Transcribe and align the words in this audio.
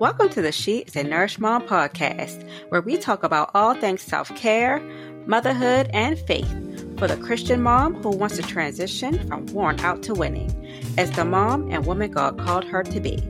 Welcome 0.00 0.28
to 0.30 0.42
the 0.42 0.50
She 0.50 0.78
is 0.78 0.96
a 0.96 1.04
Nourished 1.04 1.38
Mom 1.38 1.68
podcast, 1.68 2.44
where 2.68 2.80
we 2.80 2.96
talk 2.96 3.22
about 3.22 3.52
all 3.54 3.74
things 3.74 4.02
self 4.02 4.34
care, 4.34 4.80
motherhood, 5.24 5.88
and 5.92 6.18
faith 6.18 6.98
for 6.98 7.06
the 7.06 7.16
Christian 7.16 7.62
mom 7.62 8.02
who 8.02 8.10
wants 8.10 8.34
to 8.36 8.42
transition 8.42 9.24
from 9.28 9.46
worn 9.46 9.78
out 9.80 10.02
to 10.02 10.12
winning 10.12 10.50
as 10.98 11.12
the 11.12 11.24
mom 11.24 11.70
and 11.70 11.86
woman 11.86 12.10
God 12.10 12.40
called 12.40 12.64
her 12.64 12.82
to 12.82 12.98
be. 12.98 13.22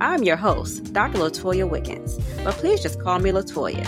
I'm 0.00 0.22
your 0.22 0.36
host, 0.36 0.94
Dr. 0.94 1.18
Latoya 1.18 1.68
Wiggins, 1.68 2.18
but 2.42 2.54
please 2.54 2.80
just 2.80 2.98
call 2.98 3.18
me 3.18 3.30
Latoya. 3.30 3.86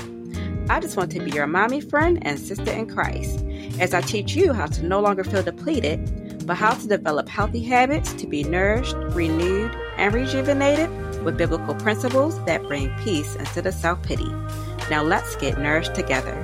I 0.68 0.80
just 0.80 0.98
want 0.98 1.10
to 1.12 1.20
be 1.20 1.30
your 1.30 1.46
mommy 1.46 1.80
friend 1.80 2.18
and 2.20 2.38
sister 2.38 2.70
in 2.70 2.86
Christ 2.86 3.42
as 3.80 3.94
I 3.94 4.02
teach 4.02 4.36
you 4.36 4.52
how 4.52 4.66
to 4.66 4.84
no 4.84 5.00
longer 5.00 5.24
feel 5.24 5.42
depleted, 5.42 6.46
but 6.46 6.58
how 6.58 6.74
to 6.74 6.86
develop 6.86 7.30
healthy 7.30 7.64
habits 7.64 8.12
to 8.12 8.26
be 8.26 8.44
nourished, 8.44 8.94
renewed, 8.94 9.74
and 9.96 10.12
rejuvenated 10.12 10.90
with 11.24 11.36
biblical 11.38 11.74
principles 11.74 12.42
that 12.44 12.62
bring 12.64 12.94
peace 13.02 13.34
instead 13.36 13.66
of 13.66 13.74
self 13.74 14.02
pity. 14.02 14.28
Now 14.90 15.02
let's 15.02 15.36
get 15.36 15.58
nourished 15.58 15.94
together. 15.94 16.34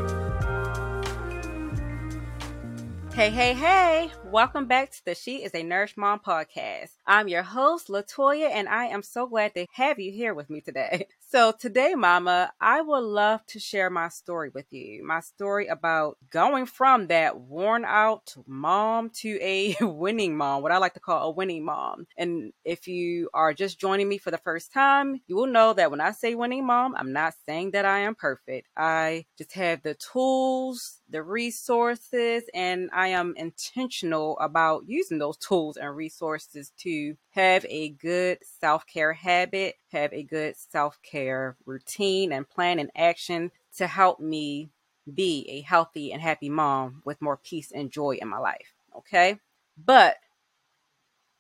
Hey, 3.13 3.29
hey, 3.31 3.53
hey! 3.53 4.11
Welcome 4.25 4.67
back 4.67 4.93
to 4.93 5.05
the 5.05 5.15
She 5.15 5.45
is 5.45 5.55
a 5.55 5.63
Nourished 5.63 5.99
Mom 5.99 6.21
podcast. 6.21 6.93
I'm 7.07 7.29
your 7.29 7.43
host, 7.43 7.89
Latoya, 7.89 8.51
and 8.51 8.67
I 8.69 8.87
am 8.87 9.03
so 9.03 9.27
glad 9.27 9.53
to 9.55 9.67
have 9.73 9.99
you 9.99 10.11
here 10.11 10.33
with 10.33 10.49
me 10.49 10.63
today. 10.63 11.07
So, 11.33 11.53
today, 11.53 11.95
Mama, 11.95 12.53
I 12.61 12.81
would 12.81 13.05
love 13.05 13.47
to 13.47 13.61
share 13.61 13.89
my 13.89 14.09
story 14.09 14.51
with 14.53 14.67
you. 14.73 15.07
My 15.07 15.21
story 15.21 15.69
about 15.69 16.17
going 16.29 16.67
from 16.67 17.07
that 17.07 17.39
worn 17.39 17.85
out 17.85 18.35
mom 18.49 19.11
to 19.21 19.39
a 19.41 19.77
winning 19.81 20.37
mom, 20.37 20.61
what 20.63 20.73
I 20.73 20.79
like 20.79 20.95
to 20.95 21.01
call 21.01 21.29
a 21.29 21.31
winning 21.31 21.65
mom. 21.65 22.09
And 22.19 22.53
if 22.65 22.89
you 22.89 23.31
are 23.33 23.55
just 23.55 23.79
joining 23.79 24.09
me 24.09 24.19
for 24.19 24.33
the 24.33 24.39
first 24.39 24.73
time, 24.73 25.21
you 25.29 25.37
will 25.37 25.47
know 25.47 25.73
that 25.75 25.93
when 25.93 26.01
I 26.01 26.11
say 26.11 26.35
winning 26.35 26.67
mom, 26.67 26.97
I'm 26.97 27.13
not 27.13 27.35
saying 27.47 27.71
that 27.73 27.85
I 27.85 28.01
am 28.01 28.17
perfect. 28.17 28.67
I 28.77 29.25
just 29.39 29.53
have 29.53 29.85
the 29.85 29.95
tools, 29.95 31.00
the 31.11 31.23
resources, 31.23 32.45
and 32.55 32.91
I 32.93 33.09
am 33.09 33.35
intentional 33.37 34.39
about 34.39 34.85
using 34.87 35.19
those 35.19 35.37
tools 35.49 35.77
and 35.77 35.95
resources 35.95 36.73
to 36.79 37.17
have 37.31 37.67
a 37.69 37.91
good 37.91 38.39
self 38.61 38.87
care 38.87 39.13
habit, 39.13 39.77
have 39.93 40.13
a 40.13 40.23
good 40.23 40.57
self 40.57 40.99
care 41.03 41.57
routine 41.67 42.33
and 42.33 42.49
plan 42.49 42.79
and 42.79 42.91
action 42.97 43.51
to 43.77 43.87
help 43.87 44.21
me 44.21 44.71
be 45.13 45.47
a 45.49 45.61
healthy 45.63 46.13
and 46.13 46.23
happy 46.23 46.49
mom 46.49 47.03
with 47.05 47.21
more 47.23 47.37
peace 47.37 47.73
and 47.73 47.91
joy 47.91 48.19
in 48.21 48.29
my 48.29 48.39
life. 48.39 48.75
Okay. 48.97 49.39
But 49.83 50.17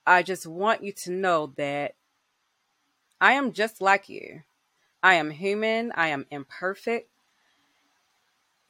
I 0.06 0.22
just 0.22 0.46
want 0.46 0.82
you 0.82 0.92
to 0.92 1.12
know 1.12 1.52
that 1.56 1.94
I 3.20 3.34
am 3.34 3.52
just 3.52 3.80
like 3.80 4.08
you. 4.08 4.42
I 5.02 5.14
am 5.14 5.30
human. 5.30 5.92
I 5.94 6.08
am 6.08 6.26
imperfect. 6.30 7.09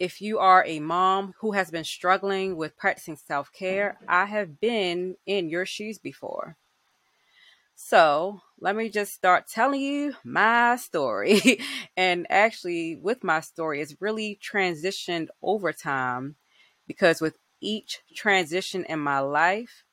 If 0.00 0.22
you 0.22 0.38
are 0.38 0.64
a 0.66 0.80
mom 0.80 1.34
who 1.40 1.52
has 1.52 1.70
been 1.70 1.84
struggling 1.84 2.56
with 2.56 2.76
practicing 2.78 3.16
self 3.16 3.52
care, 3.52 3.98
mm-hmm. 3.98 4.06
I 4.08 4.24
have 4.24 4.58
been 4.58 5.16
in 5.26 5.50
your 5.50 5.66
shoes 5.66 5.98
before. 5.98 6.56
So 7.76 8.40
let 8.58 8.76
me 8.76 8.88
just 8.88 9.12
start 9.12 9.46
telling 9.46 9.80
you 9.80 10.14
my 10.24 10.76
story. 10.76 11.60
and 11.96 12.26
actually, 12.30 12.96
with 12.96 13.22
my 13.22 13.40
story, 13.40 13.82
it's 13.82 14.00
really 14.00 14.38
transitioned 14.42 15.28
over 15.42 15.72
time 15.72 16.36
because 16.86 17.20
with 17.20 17.36
each 17.60 18.00
transition 18.14 18.84
in 18.86 19.00
my 19.00 19.18
life, 19.18 19.84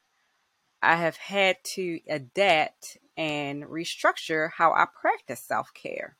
I 0.81 0.95
have 0.95 1.17
had 1.17 1.57
to 1.75 1.99
adapt 2.09 2.97
and 3.17 3.63
restructure 3.63 4.51
how 4.57 4.71
I 4.71 4.85
practice 5.01 5.41
self 5.41 5.73
care. 5.73 6.15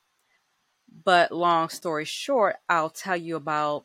But 1.04 1.32
long 1.32 1.68
story 1.68 2.04
short, 2.04 2.56
I'll 2.68 2.90
tell 2.90 3.16
you 3.16 3.36
about 3.36 3.84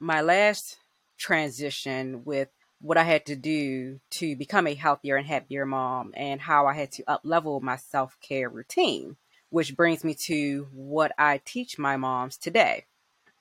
my 0.00 0.20
last 0.20 0.78
transition 1.16 2.24
with 2.24 2.48
what 2.80 2.96
I 2.96 3.02
had 3.02 3.26
to 3.26 3.36
do 3.36 4.00
to 4.10 4.36
become 4.36 4.66
a 4.66 4.74
healthier 4.74 5.16
and 5.16 5.26
happier 5.26 5.66
mom 5.66 6.12
and 6.14 6.40
how 6.40 6.66
I 6.66 6.74
had 6.74 6.92
to 6.92 7.04
up 7.10 7.22
level 7.24 7.60
my 7.60 7.76
self 7.76 8.16
care 8.20 8.48
routine, 8.48 9.16
which 9.50 9.76
brings 9.76 10.04
me 10.04 10.14
to 10.26 10.68
what 10.72 11.12
I 11.18 11.40
teach 11.44 11.78
my 11.78 11.96
moms 11.96 12.36
today, 12.36 12.86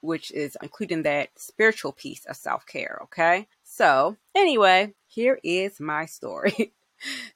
which 0.02 0.32
is 0.32 0.58
including 0.62 1.04
that 1.04 1.30
spiritual 1.36 1.92
piece 1.92 2.26
of 2.26 2.36
self 2.36 2.66
care. 2.66 3.00
Okay. 3.04 3.48
So, 3.64 4.18
anyway, 4.34 4.96
here 5.06 5.40
is 5.44 5.80
my 5.80 6.06
story. 6.06 6.74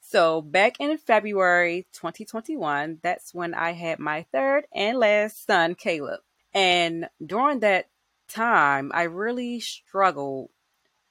so, 0.00 0.42
back 0.42 0.74
in 0.80 0.96
February 0.98 1.86
2021, 1.92 2.98
that's 3.02 3.32
when 3.32 3.54
I 3.54 3.72
had 3.72 3.98
my 3.98 4.26
third 4.32 4.64
and 4.74 4.98
last 4.98 5.46
son, 5.46 5.74
Caleb. 5.74 6.20
And 6.54 7.08
during 7.24 7.60
that 7.60 7.88
time, 8.28 8.90
I 8.94 9.04
really 9.04 9.60
struggled 9.60 10.50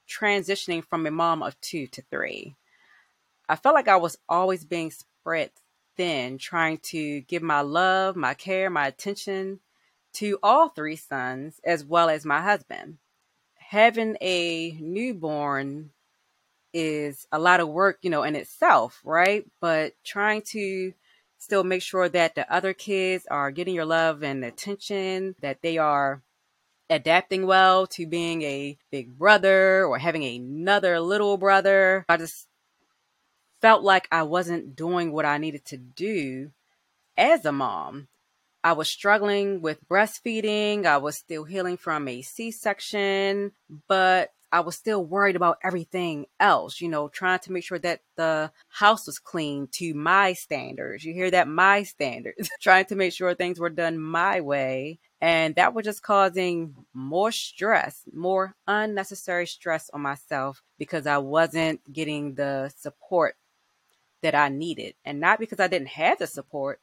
transitioning 0.10 0.84
from 0.84 1.06
a 1.06 1.12
mom 1.12 1.42
of 1.44 1.60
two 1.62 1.88
to 1.88 2.02
three. 2.10 2.56
I 3.48 3.56
felt 3.56 3.76
like 3.76 3.88
I 3.88 3.98
was 3.98 4.18
always 4.28 4.66
being 4.66 4.92
spread 4.92 5.52
thin, 5.98 6.38
trying 6.38 6.78
to 6.78 7.22
give 7.22 7.44
my 7.44 7.62
love, 7.62 8.16
my 8.16 8.34
care, 8.34 8.70
my 8.70 8.88
attention 8.88 9.60
to 10.14 10.38
all 10.44 10.70
three 10.70 10.96
sons, 10.96 11.60
as 11.64 11.86
well 11.86 12.10
as 12.10 12.26
my 12.26 12.42
husband. 12.42 12.98
Having 13.56 14.18
a 14.22 14.78
newborn 14.80 15.92
is 16.74 17.28
a 17.32 17.40
lot 17.40 17.60
of 17.60 17.70
work, 17.70 18.00
you 18.02 18.10
know, 18.10 18.24
in 18.24 18.36
itself, 18.36 19.02
right? 19.04 19.46
But 19.60 19.94
trying 20.04 20.44
to 20.52 20.94
still 21.38 21.64
make 21.64 21.82
sure 21.82 22.08
that 22.08 22.36
the 22.36 22.52
other 22.54 22.74
kids 22.74 23.26
are 23.30 23.52
getting 23.52 23.76
your 23.76 23.86
love 23.86 24.24
and 24.24 24.46
attention, 24.46 25.36
that 25.42 25.62
they 25.62 25.78
are 25.78 26.22
adapting 26.90 27.48
well 27.48 27.88
to 27.88 28.06
being 28.06 28.42
a 28.42 28.78
big 28.92 29.18
brother 29.18 29.86
or 29.86 29.98
having 29.98 30.24
another 30.24 31.00
little 31.00 31.38
brother. 31.38 32.06
I 32.10 32.18
just 32.18 32.48
felt 33.62 33.84
like 33.84 34.08
I 34.12 34.24
wasn't 34.24 34.76
doing 34.76 35.12
what 35.12 35.26
I 35.26 35.38
needed 35.38 35.66
to 35.66 35.78
do 35.78 36.52
as 37.18 37.46
a 37.46 37.52
mom. 37.52 38.08
I 38.64 38.74
was 38.74 38.90
struggling 38.90 39.62
with 39.62 39.88
breastfeeding. 39.88 40.86
I 40.86 40.98
was 40.98 41.18
still 41.18 41.46
healing 41.46 41.78
from 41.78 42.08
a 42.08 42.22
C 42.22 42.52
section, 42.52 43.54
but 43.88 44.32
I 44.52 44.60
was 44.60 44.76
still 44.76 45.04
worried 45.04 45.36
about 45.38 45.60
everything 45.64 46.26
else, 46.40 46.82
you 46.82 46.90
know, 46.90 47.08
trying 47.08 47.40
to 47.40 47.52
make 47.52 47.64
sure 47.64 47.80
that 47.80 48.02
the 48.18 48.52
house 48.68 49.08
was 49.08 49.18
clean 49.18 49.68
to 49.74 49.94
my 49.94 50.34
standards. 50.34 51.06
You 51.06 51.14
hear 51.14 51.32
that? 51.32 51.48
My 51.48 51.84
standards. 51.84 52.50
trying 52.62 52.86
to 52.86 52.96
make 52.96 53.14
sure 53.14 53.34
things 53.34 53.60
were 53.60 53.70
done 53.70 53.98
my 53.98 54.42
way. 54.42 55.00
And 55.22 55.56
that 55.56 55.74
was 55.74 55.86
just 55.86 56.02
causing 56.04 56.76
more 56.94 57.32
stress, 57.32 58.04
more 58.14 58.56
unnecessary 58.68 59.48
stress 59.48 59.90
on 59.94 60.02
myself 60.02 60.62
because 60.78 61.08
I 61.08 61.20
wasn't 61.20 61.80
getting 61.92 62.36
the 62.36 62.74
support 62.76 63.36
that 64.22 64.36
I 64.36 64.50
needed. 64.50 64.96
And 65.06 65.20
not 65.20 65.40
because 65.40 65.60
I 65.60 65.68
didn't 65.68 65.90
have 65.90 66.20
the 66.20 66.28
support, 66.28 66.82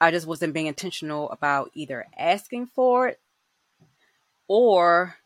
I 0.00 0.10
just 0.10 0.26
wasn't 0.26 0.54
being 0.54 0.66
intentional 0.66 1.30
about 1.30 1.70
either 1.74 2.06
asking 2.16 2.66
for 2.66 3.08
it 3.08 3.20
or 4.46 5.16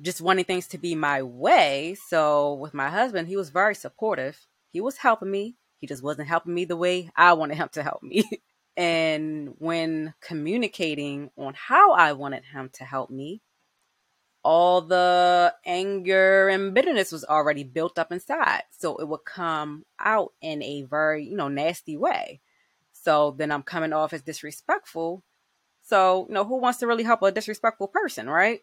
just 0.00 0.20
wanting 0.20 0.44
things 0.44 0.66
to 0.68 0.78
be 0.78 0.94
my 0.94 1.22
way. 1.22 1.96
So 2.08 2.54
with 2.54 2.74
my 2.74 2.88
husband, 2.88 3.28
he 3.28 3.36
was 3.36 3.50
very 3.50 3.74
supportive. 3.74 4.46
He 4.72 4.80
was 4.80 4.96
helping 4.96 5.30
me. 5.30 5.56
He 5.78 5.86
just 5.86 6.02
wasn't 6.02 6.28
helping 6.28 6.54
me 6.54 6.64
the 6.64 6.76
way 6.76 7.10
I 7.16 7.32
wanted 7.34 7.56
him 7.56 7.68
to 7.72 7.82
help 7.82 8.02
me. 8.02 8.24
and 8.76 9.54
when 9.58 10.14
communicating 10.20 11.30
on 11.36 11.54
how 11.54 11.92
I 11.92 12.12
wanted 12.12 12.44
him 12.44 12.70
to 12.74 12.84
help 12.84 13.10
me, 13.10 13.42
all 14.42 14.80
the 14.80 15.54
anger 15.66 16.48
and 16.48 16.72
bitterness 16.72 17.12
was 17.12 17.24
already 17.24 17.64
built 17.64 17.98
up 17.98 18.10
inside. 18.10 18.62
So 18.78 18.96
it 18.96 19.08
would 19.08 19.24
come 19.24 19.84
out 19.98 20.32
in 20.40 20.62
a 20.62 20.82
very, 20.82 21.26
you 21.26 21.36
know, 21.36 21.48
nasty 21.48 21.96
way. 21.96 22.40
So 22.92 23.34
then 23.36 23.50
I'm 23.50 23.62
coming 23.62 23.92
off 23.92 24.12
as 24.12 24.22
disrespectful. 24.22 25.22
So, 25.82 26.26
you 26.28 26.34
know, 26.34 26.44
who 26.44 26.56
wants 26.56 26.78
to 26.78 26.86
really 26.86 27.02
help 27.02 27.22
a 27.22 27.32
disrespectful 27.32 27.88
person, 27.88 28.28
right? 28.28 28.60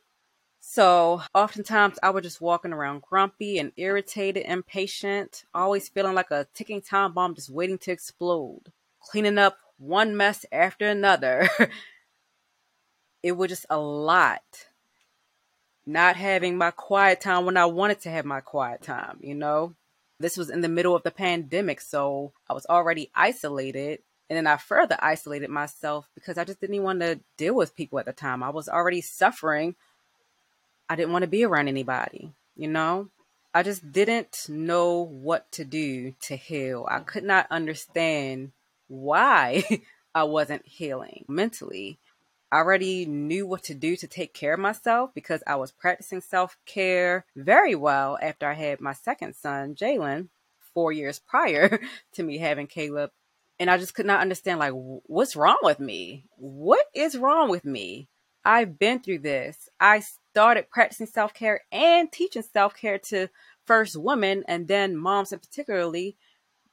So 0.59 1.21
oftentimes 1.33 1.97
I 2.03 2.09
was 2.09 2.23
just 2.23 2.41
walking 2.41 2.73
around 2.73 3.03
grumpy 3.03 3.57
and 3.57 3.71
irritated, 3.77 4.45
impatient, 4.45 5.45
always 5.53 5.89
feeling 5.89 6.15
like 6.15 6.31
a 6.31 6.47
ticking 6.53 6.81
time 6.81 7.13
bomb 7.13 7.35
just 7.35 7.49
waiting 7.49 7.77
to 7.79 7.91
explode, 7.91 8.71
cleaning 8.99 9.37
up 9.37 9.57
one 9.77 10.17
mess 10.17 10.45
after 10.51 10.87
another. 10.87 11.49
it 13.23 13.33
was 13.33 13.49
just 13.49 13.65
a 13.69 13.77
lot. 13.77 14.67
Not 15.85 16.17
having 16.17 16.57
my 16.57 16.71
quiet 16.71 17.21
time 17.21 17.45
when 17.45 17.55
I 17.55 17.65
wanted 17.65 18.01
to 18.01 18.09
have 18.09 18.25
my 18.25 18.41
quiet 18.41 18.81
time, 18.81 19.19
you 19.21 19.35
know? 19.35 19.73
This 20.19 20.35
was 20.35 20.49
in 20.49 20.61
the 20.61 20.67
middle 20.67 20.95
of 20.95 21.03
the 21.03 21.11
pandemic, 21.11 21.79
so 21.79 22.33
I 22.49 22.53
was 22.53 22.65
already 22.65 23.11
isolated. 23.15 23.99
And 24.29 24.35
then 24.35 24.47
I 24.47 24.57
further 24.57 24.97
isolated 24.99 25.49
myself 25.49 26.09
because 26.13 26.37
I 26.37 26.43
just 26.43 26.59
didn't 26.59 26.83
want 26.83 26.99
to 26.99 27.21
deal 27.37 27.55
with 27.55 27.75
people 27.75 27.99
at 27.99 28.05
the 28.05 28.11
time. 28.11 28.43
I 28.43 28.49
was 28.49 28.67
already 28.67 28.99
suffering 28.99 29.75
I 30.89 30.95
didn't 30.95 31.11
want 31.11 31.23
to 31.23 31.27
be 31.27 31.43
around 31.43 31.67
anybody, 31.67 32.31
you 32.55 32.67
know? 32.67 33.09
I 33.53 33.63
just 33.63 33.91
didn't 33.91 34.47
know 34.49 35.01
what 35.01 35.51
to 35.53 35.65
do 35.65 36.13
to 36.21 36.35
heal. 36.35 36.85
I 36.89 36.99
could 36.99 37.23
not 37.23 37.47
understand 37.49 38.51
why 38.87 39.63
I 40.15 40.23
wasn't 40.23 40.65
healing 40.65 41.25
mentally. 41.27 41.97
I 42.51 42.57
already 42.57 43.05
knew 43.05 43.45
what 43.45 43.63
to 43.63 43.73
do 43.73 43.95
to 43.97 44.07
take 44.07 44.33
care 44.33 44.53
of 44.53 44.59
myself 44.59 45.11
because 45.13 45.43
I 45.45 45.55
was 45.55 45.71
practicing 45.71 46.21
self 46.21 46.55
care 46.65 47.25
very 47.35 47.75
well 47.75 48.17
after 48.21 48.47
I 48.47 48.53
had 48.53 48.79
my 48.79 48.93
second 48.93 49.35
son, 49.35 49.75
Jalen, 49.75 50.29
four 50.73 50.91
years 50.91 51.19
prior 51.19 51.79
to 52.13 52.23
me 52.23 52.37
having 52.37 52.67
Caleb. 52.67 53.11
And 53.59 53.69
I 53.71 53.77
just 53.77 53.95
could 53.95 54.05
not 54.05 54.21
understand, 54.21 54.59
like, 54.59 54.73
what's 54.73 55.35
wrong 55.35 55.57
with 55.63 55.79
me? 55.79 56.25
What 56.37 56.85
is 56.93 57.17
wrong 57.17 57.49
with 57.49 57.65
me? 57.65 58.07
I've 58.47 58.79
been 58.79 58.99
through 58.99 59.19
this. 59.19 59.69
I 59.79 59.99
started 59.99 60.69
practicing 60.69 61.07
self 61.07 61.33
care 61.33 61.61
and 61.71 62.11
teaching 62.11 62.43
self 62.43 62.75
care 62.75 62.97
to 63.09 63.27
first 63.65 63.95
women 63.95 64.43
and 64.47 64.67
then 64.67 64.95
moms, 64.95 65.31
and 65.31 65.41
particularly 65.41 66.15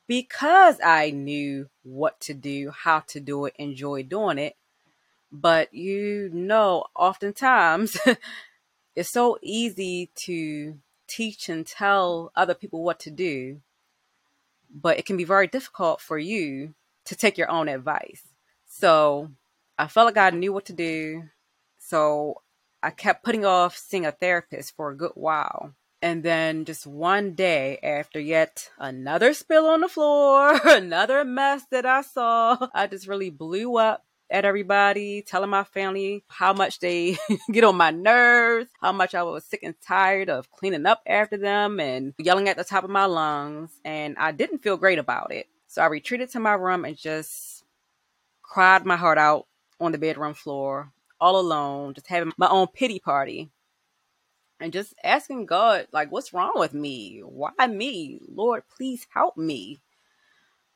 because 0.06 0.78
I 0.84 1.10
knew 1.10 1.68
what 1.82 2.20
to 2.20 2.34
do, 2.34 2.70
how 2.70 3.00
to 3.08 3.20
do 3.20 3.46
it, 3.46 3.54
enjoy 3.58 4.02
doing 4.04 4.38
it 4.38 4.56
but 5.34 5.74
you 5.74 6.30
know, 6.32 6.84
oftentimes 6.94 7.98
it's 8.96 9.10
so 9.10 9.36
easy 9.42 10.10
to 10.14 10.78
teach 11.08 11.48
and 11.48 11.66
tell 11.66 12.30
other 12.36 12.54
people 12.54 12.84
what 12.84 13.00
to 13.00 13.10
do, 13.10 13.60
but 14.72 14.96
it 14.96 15.06
can 15.06 15.16
be 15.16 15.24
very 15.24 15.48
difficult 15.48 16.00
for 16.00 16.18
you 16.18 16.74
to 17.04 17.16
take 17.16 17.36
your 17.36 17.50
own 17.50 17.68
advice. 17.68 18.22
So 18.66 19.32
I 19.76 19.88
felt 19.88 20.06
like 20.06 20.16
I 20.16 20.30
knew 20.30 20.52
what 20.52 20.66
to 20.66 20.72
do. 20.72 21.24
So 21.86 22.40
I 22.82 22.90
kept 22.90 23.24
putting 23.24 23.44
off 23.44 23.76
seeing 23.76 24.06
a 24.06 24.12
therapist 24.12 24.74
for 24.74 24.90
a 24.90 24.96
good 24.96 25.12
while. 25.14 25.74
And 26.00 26.22
then 26.22 26.64
just 26.64 26.86
one 26.86 27.34
day 27.34 27.78
after 27.82 28.18
yet 28.18 28.70
another 28.78 29.34
spill 29.34 29.66
on 29.66 29.82
the 29.82 29.88
floor, 29.88 30.58
another 30.64 31.24
mess 31.24 31.62
that 31.70 31.84
I 31.84 32.00
saw, 32.00 32.68
I 32.74 32.86
just 32.86 33.06
really 33.06 33.28
blew 33.30 33.76
up 33.76 34.02
at 34.30 34.46
everybody, 34.46 35.20
telling 35.22 35.50
my 35.50 35.64
family 35.64 36.24
how 36.28 36.54
much 36.54 36.78
they 36.80 37.18
get 37.52 37.64
on 37.64 37.76
my 37.76 37.90
nerves, 37.90 38.70
how 38.80 38.92
much 38.92 39.14
I 39.14 39.22
was 39.22 39.44
sick 39.44 39.62
and 39.62 39.74
tired 39.86 40.30
of 40.30 40.50
cleaning 40.50 40.86
up 40.86 41.02
after 41.06 41.36
them 41.36 41.80
and 41.80 42.14
yelling 42.18 42.48
at 42.48 42.56
the 42.56 42.64
top 42.64 42.84
of 42.84 42.90
my 42.90 43.04
lungs. 43.04 43.78
And 43.84 44.16
I 44.18 44.32
didn't 44.32 44.62
feel 44.62 44.78
great 44.78 44.98
about 44.98 45.32
it. 45.32 45.48
So 45.66 45.82
I 45.82 45.86
retreated 45.86 46.30
to 46.30 46.40
my 46.40 46.54
room 46.54 46.86
and 46.86 46.96
just 46.96 47.62
cried 48.42 48.86
my 48.86 48.96
heart 48.96 49.18
out 49.18 49.46
on 49.80 49.92
the 49.92 49.98
bedroom 49.98 50.34
floor, 50.34 50.92
all 51.24 51.40
alone, 51.40 51.94
just 51.94 52.08
having 52.08 52.34
my 52.36 52.48
own 52.48 52.66
pity 52.66 52.98
party. 52.98 53.50
And 54.60 54.72
just 54.74 54.94
asking 55.02 55.46
God, 55.46 55.88
like, 55.90 56.12
what's 56.12 56.34
wrong 56.34 56.52
with 56.54 56.74
me? 56.74 57.22
Why 57.24 57.66
me? 57.66 58.20
Lord, 58.28 58.62
please 58.76 59.06
help 59.12 59.36
me 59.36 59.80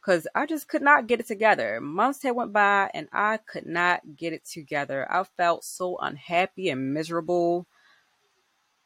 because 0.01 0.27
I 0.35 0.47
just 0.47 0.67
could 0.67 0.81
not 0.81 1.07
get 1.07 1.21
it 1.21 1.27
together. 1.27 1.81
Months 1.83 2.23
had 2.23 2.35
went 2.35 2.53
by 2.53 2.91
and 2.95 3.09
I 3.13 3.37
could 3.37 3.67
not 3.67 4.17
get 4.17 4.33
it 4.33 4.47
together. 4.47 5.07
I 5.11 5.23
felt 5.25 5.65
so 5.65 5.99
unhappy 5.99 6.71
and 6.71 6.95
miserable. 6.95 7.67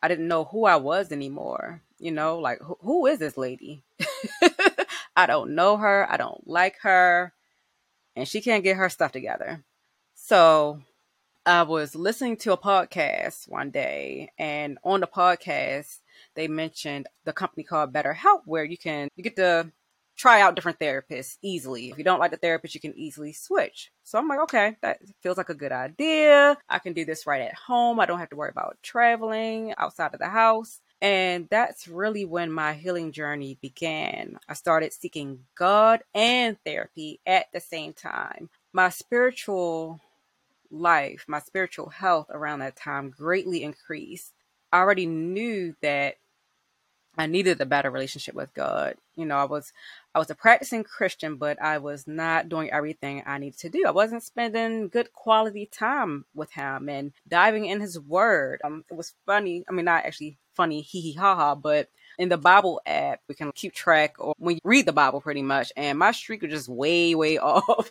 I 0.03 0.09
didn't 0.09 0.29
know 0.29 0.45
who 0.45 0.65
I 0.65 0.77
was 0.77 1.13
anymore. 1.13 1.81
You 2.01 2.11
know, 2.11 2.39
like 2.39 2.59
who 2.81 3.07
is 3.07 3.21
this 3.21 3.37
lady? 3.37 3.85
I 5.17 5.27
don't 5.27 5.55
know 5.55 5.77
her. 5.77 6.11
I 6.11 6.17
don't 6.17 6.45
like 6.47 6.77
her. 6.83 7.33
And 8.17 8.27
she 8.27 8.41
can't 8.41 8.65
get 8.65 8.77
her 8.77 8.89
stuff 8.89 9.13
together. 9.13 9.63
So 10.15 10.83
I 11.45 11.65
was 11.65 11.97
listening 11.97 12.37
to 12.39 12.53
a 12.53 12.57
podcast 12.57 13.49
one 13.49 13.71
day, 13.71 14.31
and 14.39 14.79
on 14.85 15.01
the 15.01 15.09
podcast, 15.09 15.99
they 16.37 16.47
mentioned 16.47 17.09
the 17.25 17.33
company 17.33 17.65
called 17.65 17.93
BetterHelp, 17.93 18.43
where 18.45 18.63
you 18.63 18.79
can 18.79 19.09
you 19.17 19.25
get 19.25 19.35
to 19.37 19.73
try 20.17 20.41
out 20.41 20.55
different 20.55 20.79
therapists 20.79 21.39
easily. 21.43 21.91
If 21.91 21.99
you 21.99 22.05
don't 22.05 22.21
like 22.21 22.31
the 22.31 22.37
therapist, 22.37 22.77
you 22.77 22.81
can 22.81 22.97
easily 22.97 23.33
switch. 23.33 23.91
So 24.05 24.21
I'm 24.21 24.29
like, 24.29 24.39
okay, 24.43 24.77
that 24.83 25.01
feels 25.21 25.37
like 25.37 25.49
a 25.49 25.55
good 25.55 25.73
idea. 25.73 26.57
I 26.69 26.79
can 26.79 26.93
do 26.93 27.05
this 27.05 27.27
right 27.27 27.43
at 27.43 27.55
home. 27.55 27.99
I 27.99 28.07
don't 28.07 28.21
have 28.21 28.31
to 28.31 28.37
worry 28.37 28.51
about 28.51 28.77
traveling 28.83 29.75
outside 29.79 30.15
of 30.15 30.21
the 30.21 30.29
house. 30.29 30.81
And 31.01 31.49
that's 31.51 31.89
really 31.89 32.25
when 32.25 32.53
my 32.53 32.75
healing 32.75 33.11
journey 33.11 33.59
began. 33.61 34.39
I 34.49 34.55
started 34.55 34.93
seeking 34.93 35.41
God 35.57 36.05
and 36.15 36.57
therapy 36.65 37.19
at 37.27 37.47
the 37.53 37.59
same 37.59 37.95
time. 37.95 38.49
My 38.73 38.91
spiritual 38.91 40.01
life, 40.73 41.25
my 41.29 41.41
spiritual 41.41 41.91
health 41.91 42.27
around 42.31 42.61
that 42.61 42.77
time 42.77 43.11
greatly 43.11 43.63
increased. 43.63 44.33
I 44.73 44.79
already 44.79 45.07
knew 45.07 45.75
that 45.83 46.17
I 47.17 47.27
needed 47.27 47.61
a 47.61 47.67
better 47.67 47.91
relationship 47.91 48.35
with 48.35 48.55
God. 48.55 48.97
You 49.17 49.27
know, 49.27 49.37
I 49.37 49.45
was 49.45 49.73
I 50.15 50.19
was 50.19 50.31
a 50.31 50.35
practicing 50.35 50.83
Christian, 50.83 51.37
but 51.37 51.61
I 51.61 51.79
was 51.79 52.07
not 52.07 52.49
doing 52.49 52.71
everything 52.71 53.23
I 53.27 53.37
needed 53.39 53.59
to 53.61 53.69
do. 53.69 53.85
I 53.87 53.91
wasn't 53.91 54.23
spending 54.23 54.89
good 54.89 55.13
quality 55.13 55.67
time 55.67 56.25
with 56.35 56.53
him 56.53 56.89
and 56.89 57.13
diving 57.29 57.67
in 57.67 57.81
his 57.81 58.01
word. 58.01 58.61
Um, 58.65 58.85
it 58.91 58.95
was 58.95 59.15
funny. 59.27 59.65
I 59.69 59.73
mean, 59.73 59.85
not 59.85 60.07
actually 60.07 60.39
funny, 60.55 60.81
hee 60.81 61.01
hee 61.01 61.13
ha 61.13 61.37
ha, 61.37 61.55
but 61.55 61.89
in 62.23 62.29
the 62.29 62.39
Bible 62.39 62.81
app, 62.87 63.19
we 63.29 63.35
can 63.35 63.51
keep 63.53 63.75
track 63.75 64.15
or 64.17 64.33
when 64.39 64.55
you 64.55 64.61
read 64.63 64.87
the 64.87 64.93
Bible 64.93 65.21
pretty 65.21 65.43
much. 65.43 65.73
And 65.77 65.99
my 65.99 66.13
streak 66.13 66.43
was 66.43 66.53
just 66.53 66.69
way, 66.69 67.15
way 67.17 67.37
off, 67.39 67.91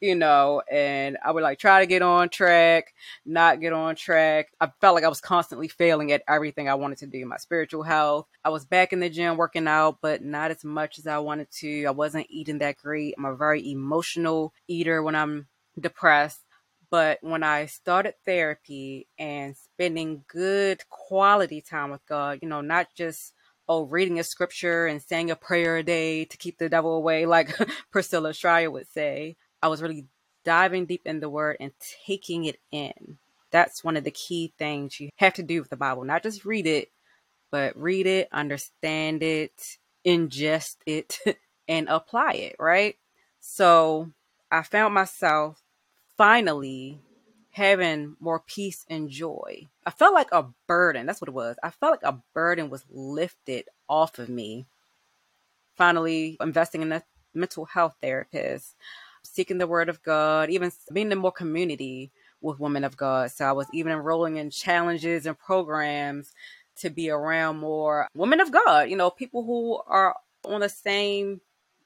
you 0.00 0.14
know, 0.14 0.62
and 0.70 1.18
I 1.24 1.32
would 1.32 1.42
like 1.42 1.58
try 1.58 1.80
to 1.80 1.86
get 1.86 2.00
on 2.00 2.28
track, 2.28 2.94
not 3.26 3.60
get 3.60 3.72
on 3.72 3.96
track. 3.96 4.52
I 4.60 4.70
felt 4.80 4.94
like 4.94 5.02
I 5.02 5.08
was 5.08 5.20
constantly 5.20 5.66
failing 5.66 6.12
at 6.12 6.22
everything 6.28 6.68
I 6.68 6.76
wanted 6.76 6.98
to 6.98 7.08
do. 7.08 7.18
in 7.18 7.28
My 7.28 7.38
spiritual 7.38 7.82
health. 7.82 8.28
I 8.44 8.50
was 8.50 8.64
back 8.64 8.92
in 8.92 9.00
the 9.00 9.10
gym 9.10 9.36
working 9.36 9.66
out, 9.66 9.98
but 10.00 10.22
not 10.22 10.52
as 10.52 10.64
much 10.64 11.00
as 11.00 11.08
I 11.08 11.18
wanted 11.18 11.50
to. 11.58 11.84
I 11.86 11.90
wasn't 11.90 12.28
eating 12.30 12.58
that 12.58 12.76
great. 12.78 13.16
I'm 13.18 13.24
a 13.24 13.34
very 13.34 13.68
emotional 13.68 14.54
eater 14.68 15.02
when 15.02 15.16
I'm 15.16 15.48
depressed. 15.78 16.40
But 16.88 17.18
when 17.22 17.42
I 17.42 17.66
started 17.66 18.14
therapy 18.24 19.08
and 19.18 19.56
spending 19.56 20.22
good 20.28 20.88
quality 20.88 21.60
time 21.62 21.90
with 21.90 22.06
God, 22.06 22.38
you 22.42 22.48
know, 22.48 22.60
not 22.60 22.88
just 22.94 23.32
oh, 23.68 23.84
reading 23.84 24.18
a 24.18 24.24
scripture 24.24 24.86
and 24.86 25.02
saying 25.02 25.30
a 25.30 25.36
prayer 25.36 25.76
a 25.76 25.82
day 25.82 26.24
to 26.24 26.36
keep 26.36 26.58
the 26.58 26.68
devil 26.68 26.94
away, 26.94 27.26
like 27.26 27.56
Priscilla 27.90 28.32
Shirer 28.32 28.70
would 28.70 28.88
say. 28.88 29.36
I 29.62 29.68
was 29.68 29.82
really 29.82 30.06
diving 30.44 30.86
deep 30.86 31.02
in 31.04 31.20
the 31.20 31.30
word 31.30 31.56
and 31.60 31.72
taking 32.06 32.44
it 32.44 32.58
in. 32.70 33.18
That's 33.50 33.84
one 33.84 33.96
of 33.96 34.04
the 34.04 34.10
key 34.10 34.52
things 34.58 34.98
you 34.98 35.10
have 35.16 35.34
to 35.34 35.42
do 35.42 35.60
with 35.60 35.70
the 35.70 35.76
Bible. 35.76 36.04
Not 36.04 36.22
just 36.22 36.44
read 36.44 36.66
it, 36.66 36.90
but 37.50 37.76
read 37.76 38.06
it, 38.06 38.28
understand 38.32 39.22
it, 39.22 39.76
ingest 40.06 40.76
it, 40.86 41.18
and 41.68 41.88
apply 41.88 42.32
it, 42.32 42.56
right? 42.58 42.96
So 43.40 44.10
I 44.50 44.62
found 44.62 44.94
myself 44.94 45.62
finally 46.16 47.00
having 47.52 48.16
more 48.18 48.40
peace 48.40 48.84
and 48.88 49.08
joy. 49.08 49.68
I 49.86 49.90
felt 49.90 50.14
like 50.14 50.32
a 50.32 50.46
burden. 50.66 51.06
That's 51.06 51.20
what 51.20 51.28
it 51.28 51.34
was. 51.34 51.56
I 51.62 51.70
felt 51.70 51.92
like 51.92 52.02
a 52.02 52.20
burden 52.34 52.70
was 52.70 52.84
lifted 52.90 53.66
off 53.88 54.18
of 54.18 54.28
me. 54.28 54.66
Finally, 55.76 56.36
investing 56.40 56.82
in 56.82 56.92
a 56.92 57.02
mental 57.34 57.66
health 57.66 57.96
therapist, 58.00 58.74
seeking 59.22 59.58
the 59.58 59.66
word 59.66 59.88
of 59.88 60.02
God, 60.02 60.50
even 60.50 60.72
being 60.92 61.12
in 61.12 61.18
more 61.18 61.32
community 61.32 62.10
with 62.40 62.58
women 62.58 62.84
of 62.84 62.96
God. 62.96 63.30
So 63.30 63.44
I 63.44 63.52
was 63.52 63.66
even 63.72 63.92
enrolling 63.92 64.36
in 64.36 64.50
challenges 64.50 65.26
and 65.26 65.38
programs 65.38 66.32
to 66.76 66.90
be 66.90 67.10
around 67.10 67.58
more 67.58 68.08
women 68.14 68.40
of 68.40 68.50
God, 68.50 68.88
you 68.88 68.96
know, 68.96 69.10
people 69.10 69.44
who 69.44 69.80
are 69.86 70.16
on 70.44 70.60
the 70.60 70.68
same 70.68 71.40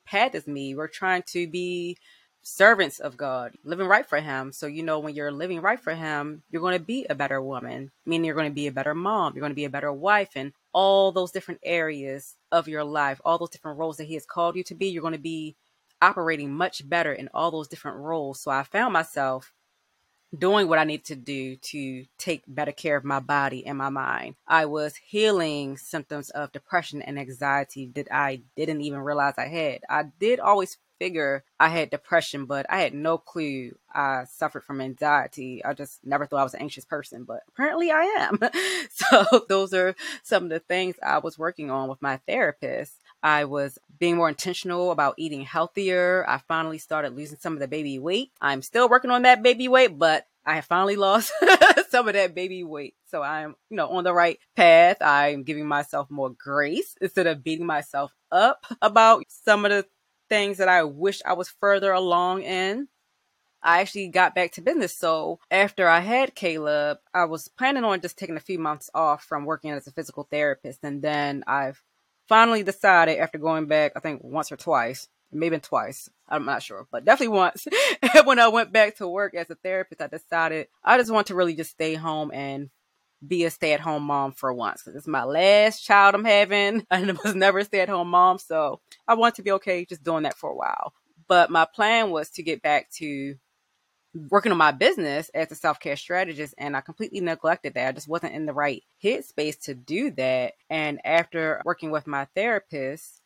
path 0.04 0.34
as 0.34 0.46
me. 0.46 0.74
We're 0.74 0.86
trying 0.86 1.22
to 1.28 1.46
be 1.48 1.98
servants 2.46 3.00
of 3.00 3.16
God, 3.16 3.54
living 3.64 3.88
right 3.88 4.06
for 4.08 4.20
Him. 4.20 4.52
So, 4.52 4.68
you 4.68 4.84
know, 4.84 5.00
when 5.00 5.16
you're 5.16 5.32
living 5.32 5.60
right 5.60 5.80
for 5.80 5.94
Him, 5.94 6.44
you're 6.48 6.62
going 6.62 6.78
to 6.78 6.84
be 6.84 7.04
a 7.10 7.14
better 7.14 7.42
woman, 7.42 7.90
meaning 8.06 8.24
you're 8.24 8.36
going 8.36 8.50
to 8.50 8.54
be 8.54 8.68
a 8.68 8.72
better 8.72 8.94
mom, 8.94 9.34
you're 9.34 9.40
going 9.40 9.50
to 9.50 9.56
be 9.56 9.64
a 9.64 9.70
better 9.70 9.92
wife, 9.92 10.30
and 10.36 10.52
all 10.72 11.10
those 11.10 11.32
different 11.32 11.60
areas 11.64 12.36
of 12.52 12.68
your 12.68 12.84
life, 12.84 13.20
all 13.24 13.36
those 13.36 13.50
different 13.50 13.78
roles 13.78 13.96
that 13.96 14.04
He 14.04 14.14
has 14.14 14.24
called 14.24 14.54
you 14.54 14.62
to 14.64 14.76
be, 14.76 14.86
you're 14.86 15.02
going 15.02 15.12
to 15.12 15.18
be 15.18 15.56
operating 16.00 16.52
much 16.52 16.88
better 16.88 17.12
in 17.12 17.28
all 17.34 17.50
those 17.50 17.66
different 17.66 17.98
roles. 17.98 18.38
So, 18.38 18.52
I 18.52 18.62
found 18.62 18.92
myself 18.92 19.52
doing 20.36 20.68
what 20.68 20.78
I 20.78 20.84
needed 20.84 21.06
to 21.06 21.16
do 21.16 21.56
to 21.56 22.04
take 22.18 22.42
better 22.46 22.72
care 22.72 22.96
of 22.96 23.04
my 23.04 23.20
body 23.20 23.66
and 23.66 23.76
my 23.76 23.88
mind. 23.88 24.36
I 24.46 24.66
was 24.66 24.94
healing 24.96 25.78
symptoms 25.78 26.30
of 26.30 26.52
depression 26.52 27.02
and 27.02 27.18
anxiety 27.18 27.90
that 27.94 28.08
I 28.12 28.42
didn't 28.56 28.82
even 28.82 29.00
realize 29.00 29.34
I 29.36 29.46
had. 29.46 29.80
I 29.88 30.04
did 30.20 30.38
always 30.38 30.76
figure 30.98 31.44
I 31.58 31.68
had 31.68 31.90
depression, 31.90 32.46
but 32.46 32.66
I 32.68 32.80
had 32.80 32.94
no 32.94 33.18
clue 33.18 33.76
I 33.94 34.24
suffered 34.24 34.64
from 34.64 34.80
anxiety. 34.80 35.64
I 35.64 35.74
just 35.74 36.04
never 36.04 36.26
thought 36.26 36.40
I 36.40 36.44
was 36.44 36.54
an 36.54 36.62
anxious 36.62 36.84
person, 36.84 37.24
but 37.24 37.40
apparently 37.48 37.90
I 37.90 38.02
am. 38.02 38.38
so 38.90 39.44
those 39.48 39.72
are 39.72 39.94
some 40.22 40.44
of 40.44 40.50
the 40.50 40.60
things 40.60 40.96
I 41.02 41.18
was 41.18 41.38
working 41.38 41.70
on 41.70 41.88
with 41.88 42.02
my 42.02 42.18
therapist. 42.28 43.00
I 43.22 43.44
was 43.44 43.78
being 43.98 44.16
more 44.16 44.28
intentional 44.28 44.90
about 44.90 45.14
eating 45.16 45.42
healthier. 45.42 46.24
I 46.28 46.38
finally 46.46 46.78
started 46.78 47.16
losing 47.16 47.38
some 47.38 47.54
of 47.54 47.60
the 47.60 47.68
baby 47.68 47.98
weight. 47.98 48.30
I'm 48.40 48.62
still 48.62 48.88
working 48.88 49.10
on 49.10 49.22
that 49.22 49.42
baby 49.42 49.68
weight, 49.68 49.98
but 49.98 50.26
I 50.46 50.54
have 50.56 50.64
finally 50.64 50.96
lost 50.96 51.32
some 51.90 52.06
of 52.06 52.14
that 52.14 52.34
baby 52.34 52.62
weight. 52.62 52.94
So 53.10 53.22
I'm, 53.22 53.56
you 53.68 53.76
know, 53.76 53.88
on 53.88 54.04
the 54.04 54.14
right 54.14 54.38
path. 54.54 54.98
I'm 55.00 55.42
giving 55.42 55.66
myself 55.66 56.10
more 56.10 56.30
grace 56.30 56.94
instead 57.00 57.26
of 57.26 57.42
beating 57.42 57.66
myself 57.66 58.12
up 58.30 58.64
about 58.80 59.24
some 59.28 59.64
of 59.64 59.70
the 59.70 59.86
things 60.28 60.58
that 60.58 60.68
I 60.68 60.84
wish 60.84 61.20
I 61.24 61.34
was 61.34 61.54
further 61.60 61.92
along 61.92 62.42
in. 62.42 62.88
I 63.62 63.80
actually 63.80 64.08
got 64.08 64.34
back 64.34 64.52
to 64.52 64.60
business. 64.60 64.96
So 64.96 65.40
after 65.50 65.88
I 65.88 66.00
had 66.00 66.34
Caleb, 66.34 66.98
I 67.12 67.24
was 67.24 67.48
planning 67.48 67.84
on 67.84 68.00
just 68.00 68.16
taking 68.18 68.36
a 68.36 68.40
few 68.40 68.58
months 68.58 68.90
off 68.94 69.24
from 69.24 69.44
working 69.44 69.70
as 69.70 69.86
a 69.86 69.92
physical 69.92 70.28
therapist. 70.30 70.80
And 70.84 71.02
then 71.02 71.42
I've 71.46 71.82
finally 72.28 72.62
decided 72.62 73.18
after 73.18 73.38
going 73.38 73.66
back, 73.66 73.92
I 73.96 74.00
think 74.00 74.22
once 74.22 74.52
or 74.52 74.56
twice, 74.56 75.08
maybe 75.32 75.58
twice, 75.58 76.08
I'm 76.28 76.44
not 76.44 76.62
sure, 76.62 76.86
but 76.90 77.04
definitely 77.04 77.36
once 77.36 77.66
when 78.24 78.38
I 78.38 78.48
went 78.48 78.72
back 78.72 78.96
to 78.96 79.08
work 79.08 79.34
as 79.34 79.50
a 79.50 79.56
therapist, 79.56 80.00
I 80.00 80.06
decided 80.06 80.68
I 80.84 80.98
just 80.98 81.10
want 81.10 81.28
to 81.28 81.34
really 81.34 81.54
just 81.54 81.70
stay 81.70 81.94
home 81.94 82.30
and 82.32 82.70
be 83.26 83.44
a 83.44 83.50
stay 83.50 83.72
at 83.72 83.80
home 83.80 84.04
mom 84.04 84.32
for 84.32 84.52
once. 84.52 84.82
Cause 84.82 84.94
it's 84.94 85.06
my 85.06 85.24
last 85.24 85.84
child 85.84 86.14
I'm 86.14 86.24
having 86.24 86.86
and 86.90 87.10
it 87.10 87.22
was 87.22 87.34
never 87.34 87.60
a 87.60 87.64
stay 87.64 87.80
at 87.80 87.88
home 87.88 88.08
mom. 88.08 88.38
So 88.38 88.80
I 89.06 89.14
want 89.14 89.36
to 89.36 89.42
be 89.42 89.52
okay 89.52 89.84
just 89.84 90.02
doing 90.02 90.24
that 90.24 90.36
for 90.36 90.50
a 90.50 90.56
while. 90.56 90.92
But 91.28 91.50
my 91.50 91.64
plan 91.64 92.10
was 92.10 92.30
to 92.30 92.42
get 92.42 92.62
back 92.62 92.90
to 92.92 93.36
working 94.30 94.52
on 94.52 94.58
my 94.58 94.72
business 94.72 95.28
as 95.30 95.50
a 95.50 95.54
self 95.54 95.80
care 95.80 95.96
strategist, 95.96 96.54
and 96.58 96.76
I 96.76 96.80
completely 96.80 97.20
neglected 97.20 97.74
that. 97.74 97.88
I 97.88 97.92
just 97.92 98.08
wasn't 98.08 98.34
in 98.34 98.46
the 98.46 98.52
right 98.52 98.82
headspace 99.02 99.60
to 99.62 99.74
do 99.74 100.10
that. 100.12 100.54
And 100.70 101.00
after 101.04 101.60
working 101.64 101.90
with 101.90 102.06
my 102.06 102.26
therapist, 102.34 103.20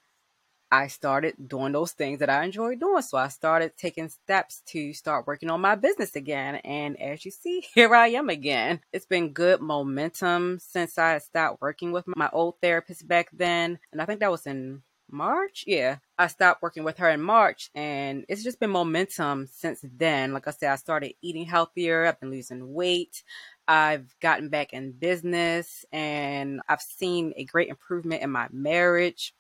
I 0.71 0.87
started 0.87 1.35
doing 1.49 1.73
those 1.73 1.93
things 1.93 2.21
that 2.21 2.31
I 2.31 2.45
enjoy 2.45 2.77
doing. 2.77 3.03
So 3.03 3.19
I 3.19 3.29
started 3.29 3.77
taking 3.77 4.09
steps 4.09 4.63
to 4.67 4.93
start 4.95 5.27
working 5.27 5.51
on 5.51 5.61
my 5.61 5.75
business 5.75 6.17
again. 6.17 6.57
And 6.57 7.01
as 7.01 7.25
you 7.25 7.31
see, 7.31 7.65
here 7.75 7.95
I 7.95 8.09
am 8.09 8.29
again. 8.29 8.81
It's 8.93 9.07
been 9.07 9.33
good 9.33 9.61
momentum 9.61 10.59
since 10.61 10.99
I 10.99 11.19
stopped 11.19 11.61
working 11.61 11.93
with 11.93 12.05
my 12.07 12.31
old 12.33 12.57
therapist 12.63 13.07
back 13.09 13.29
then. 13.33 13.79
And 13.93 14.01
I 14.01 14.05
think 14.05 14.21
that 14.21 14.31
was 14.31 14.47
in 14.47 14.83
March. 15.13 15.65
Yeah, 15.67 15.97
I 16.19 16.29
stopped 16.29 16.63
working 16.63 16.85
with 16.85 16.99
her 16.99 17.11
in 17.11 17.21
March, 17.21 17.71
and 17.75 18.25
it's 18.29 18.45
just 18.45 18.61
been 18.61 18.71
momentum 18.71 19.47
since 19.51 19.81
then. 19.83 20.33
Like 20.33 20.47
I 20.47 20.53
said, 20.53 20.71
I 20.73 20.77
started 20.77 21.15
eating 21.23 21.47
healthier, 21.47 22.07
I've 22.07 22.21
been 22.21 22.31
losing 22.31 22.73
weight, 22.73 23.23
I've 23.67 24.15
gotten 24.21 24.49
back 24.49 24.73
in 24.73 24.93
business, 24.93 25.85
and 25.93 26.61
I've 26.69 26.81
seen 26.83 27.33
a 27.37 27.45
great 27.45 27.69
improvement 27.69 28.23
in 28.23 28.31
my 28.31 28.49
marriage. 28.53 29.35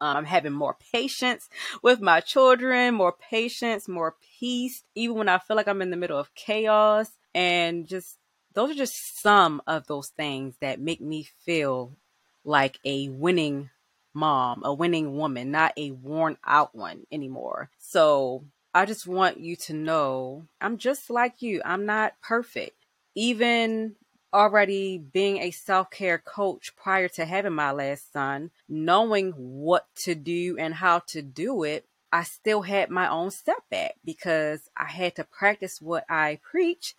Um, 0.00 0.16
I'm 0.18 0.24
having 0.24 0.52
more 0.52 0.76
patience 0.92 1.48
with 1.82 2.00
my 2.00 2.20
children, 2.20 2.94
more 2.94 3.12
patience, 3.12 3.88
more 3.88 4.16
peace, 4.38 4.84
even 4.94 5.16
when 5.16 5.28
I 5.28 5.38
feel 5.38 5.56
like 5.56 5.68
I'm 5.68 5.82
in 5.82 5.90
the 5.90 5.96
middle 5.96 6.18
of 6.18 6.34
chaos. 6.34 7.10
And 7.34 7.86
just 7.86 8.18
those 8.54 8.70
are 8.70 8.74
just 8.74 9.20
some 9.20 9.62
of 9.66 9.86
those 9.86 10.08
things 10.08 10.56
that 10.60 10.80
make 10.80 11.00
me 11.00 11.28
feel 11.44 11.96
like 12.44 12.78
a 12.84 13.08
winning 13.08 13.70
mom, 14.14 14.62
a 14.64 14.72
winning 14.72 15.16
woman, 15.16 15.50
not 15.50 15.72
a 15.76 15.90
worn 15.90 16.36
out 16.44 16.74
one 16.74 17.06
anymore. 17.12 17.70
So 17.78 18.44
I 18.74 18.84
just 18.86 19.06
want 19.06 19.40
you 19.40 19.56
to 19.56 19.72
know 19.74 20.46
I'm 20.60 20.78
just 20.78 21.10
like 21.10 21.42
you. 21.42 21.62
I'm 21.64 21.86
not 21.86 22.14
perfect. 22.22 22.76
Even 23.14 23.96
already 24.32 24.98
being 24.98 25.38
a 25.38 25.50
self 25.50 25.90
care 25.90 26.18
coach 26.18 26.74
prior 26.76 27.08
to 27.08 27.24
having 27.24 27.54
my 27.54 27.72
last 27.72 28.12
son, 28.12 28.50
knowing 28.68 29.32
what 29.32 29.86
to 29.96 30.14
do 30.14 30.56
and 30.58 30.74
how 30.74 31.00
to 31.00 31.22
do 31.22 31.62
it, 31.62 31.86
I 32.12 32.22
still 32.24 32.62
had 32.62 32.90
my 32.90 33.08
own 33.08 33.30
setback 33.30 33.94
because 34.04 34.70
I 34.76 34.86
had 34.86 35.16
to 35.16 35.24
practice 35.24 35.80
what 35.80 36.04
I 36.08 36.40
preach. 36.42 36.94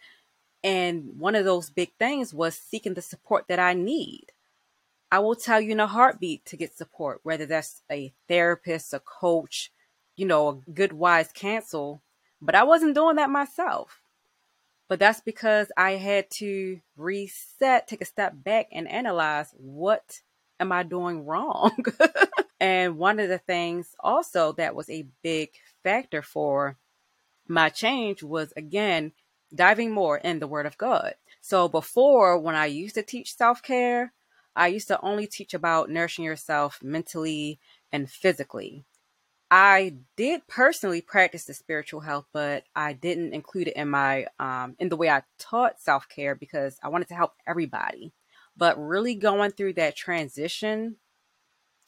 And 0.63 1.19
one 1.19 1.36
of 1.36 1.45
those 1.45 1.69
big 1.69 1.91
things 1.98 2.33
was 2.33 2.55
seeking 2.57 2.93
the 2.93 3.01
support 3.01 3.45
that 3.48 3.59
I 3.59 3.74
need. 3.74 4.27
I 5.12 5.19
will 5.19 5.36
tell 5.36 5.59
you 5.59 5.71
in 5.71 5.79
a 5.79 5.88
heartbeat 5.88 6.45
to 6.45 6.57
get 6.57 6.77
support, 6.77 7.21
whether 7.24 7.45
that's 7.45 7.81
a 7.91 8.13
therapist, 8.27 8.93
a 8.93 9.00
coach, 9.00 9.71
you 10.15 10.25
know, 10.25 10.50
a 10.67 10.71
good 10.71 10.93
wise 10.93 11.31
counsel. 11.33 12.01
But 12.41 12.55
I 12.55 12.63
wasn't 12.63 12.95
doing 12.95 13.15
that 13.15 13.29
myself. 13.29 13.98
But 14.89 15.00
that's 15.00 15.22
because 15.22 15.72
I 15.77 15.91
had 15.91 16.29
to 16.31 16.81
reset, 16.98 17.88
take 17.88 18.01
a 18.01 18.05
step 18.05 18.34
back, 18.36 18.67
and 18.74 18.89
analyze 18.89 19.53
what 19.55 20.22
am 20.60 20.72
I 20.72 20.84
doing 20.84 21.25
wrong? 21.27 21.86
and 22.60 22.98
one 22.98 23.19
of 23.19 23.29
the 23.29 23.38
things 23.38 23.96
also 24.01 24.53
that 24.53 24.75
was 24.75 24.89
a 24.89 25.08
big 25.24 25.51
factor 25.84 26.22
for 26.22 26.77
my 27.48 27.69
change 27.69 28.24
was 28.24 28.53
again 28.58 29.12
diving 29.53 29.91
more 29.91 30.17
in 30.17 30.39
the 30.39 30.48
Word 30.48 30.65
of 30.65 30.77
God. 30.77 31.15
So 31.41 31.67
before, 31.67 32.38
when 32.39 32.55
I 32.55 32.67
used 32.67 32.96
to 32.96 33.03
teach 33.03 33.36
self 33.36 33.63
care, 33.63 34.13
I 34.55 34.67
used 34.67 34.88
to 34.89 35.01
only 35.01 35.27
teach 35.27 35.53
about 35.53 35.89
nourishing 35.89 36.25
yourself 36.25 36.79
mentally 36.84 37.60
and 37.91 38.10
physically. 38.10 38.86
I 39.51 39.95
did 40.15 40.47
personally 40.47 41.01
practice 41.01 41.45
the 41.45 41.53
spiritual 41.53 42.01
health, 42.01 42.25
but 42.31 42.65
I 42.75 42.93
didn't 42.93 43.33
include 43.33 43.69
it 43.69 43.75
in 43.75 43.89
my 43.89 44.27
um, 44.39 44.75
in 44.79 44.89
the 44.89 44.95
way 44.95 45.09
I 45.09 45.23
taught 45.39 45.81
self 45.81 46.07
care 46.07 46.35
because 46.35 46.77
I 46.83 46.89
wanted 46.89 47.07
to 47.07 47.15
help 47.15 47.33
everybody. 47.47 48.11
But 48.55 48.77
really 48.77 49.15
going 49.15 49.51
through 49.51 49.73
that 49.73 49.95
transition 49.95 50.97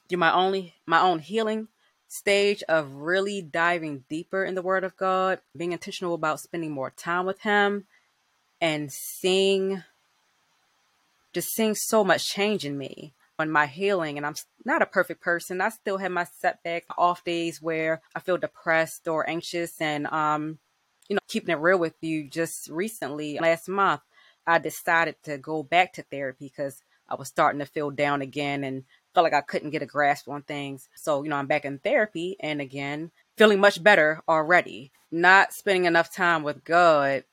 through 0.10 0.18
my 0.18 0.34
only 0.34 0.76
my 0.86 1.00
own 1.02 1.20
healing 1.20 1.68
stage 2.08 2.64
of 2.68 2.94
really 2.96 3.42
diving 3.42 4.04
deeper 4.10 4.44
in 4.44 4.56
the 4.56 4.62
Word 4.62 4.84
of 4.84 4.98
God, 4.98 5.40
being 5.56 5.72
intentional 5.72 6.14
about 6.14 6.40
spending 6.40 6.72
more 6.72 6.92
time 6.92 7.26
with 7.26 7.42
Him, 7.42 7.86
and 8.60 8.92
seeing 8.92 9.84
just 11.32 11.50
seeing 11.50 11.76
so 11.76 12.04
much 12.04 12.28
change 12.28 12.66
in 12.66 12.78
me 12.78 13.14
on 13.42 13.52
my 13.52 13.68
healing 13.68 14.18
and 14.18 14.26
I'm 14.26 14.36
not 14.66 14.82
a 14.82 14.86
perfect 14.86 15.22
person. 15.22 15.62
I 15.62 15.70
still 15.70 15.98
have 15.98 16.12
my 16.12 16.26
setbacks, 16.40 16.88
off 16.98 17.24
days 17.24 17.62
where 17.62 18.02
I 18.16 18.20
feel 18.20 18.38
depressed 18.38 19.08
or 19.08 19.30
anxious 19.30 19.80
and 19.82 20.08
um 20.08 20.60
you 21.10 21.16
know, 21.16 21.22
keeping 21.28 21.52
it 21.52 21.60
real 21.60 21.78
with 21.78 21.96
you 22.02 22.30
just 22.30 22.70
recently 22.70 23.38
last 23.40 23.68
month 23.68 24.02
I 24.48 24.60
decided 24.60 25.16
to 25.24 25.38
go 25.38 25.64
back 25.64 25.94
to 25.94 26.04
therapy 26.04 26.48
because 26.48 26.82
I 27.08 27.16
was 27.16 27.28
starting 27.28 27.60
to 27.60 27.66
feel 27.66 27.92
down 27.92 28.22
again 28.22 28.64
and 28.64 28.84
felt 29.14 29.26
like 29.26 29.34
I 29.34 29.42
couldn't 29.42 29.72
get 29.72 29.82
a 29.82 29.88
grasp 29.88 30.30
on 30.30 30.42
things. 30.44 30.88
So, 30.96 31.24
you 31.24 31.30
know, 31.30 31.36
I'm 31.36 31.48
back 31.48 31.66
in 31.66 31.80
therapy 31.80 32.38
and 32.40 32.62
again, 32.62 33.12
feeling 33.38 33.60
much 33.60 33.84
better 33.84 34.22
already. 34.28 34.92
Not 35.12 35.54
spending 35.54 35.86
enough 35.86 36.14
time 36.14 36.44
with 36.44 36.64
God 36.64 37.26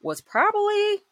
was 0.00 0.20
probably 0.20 1.02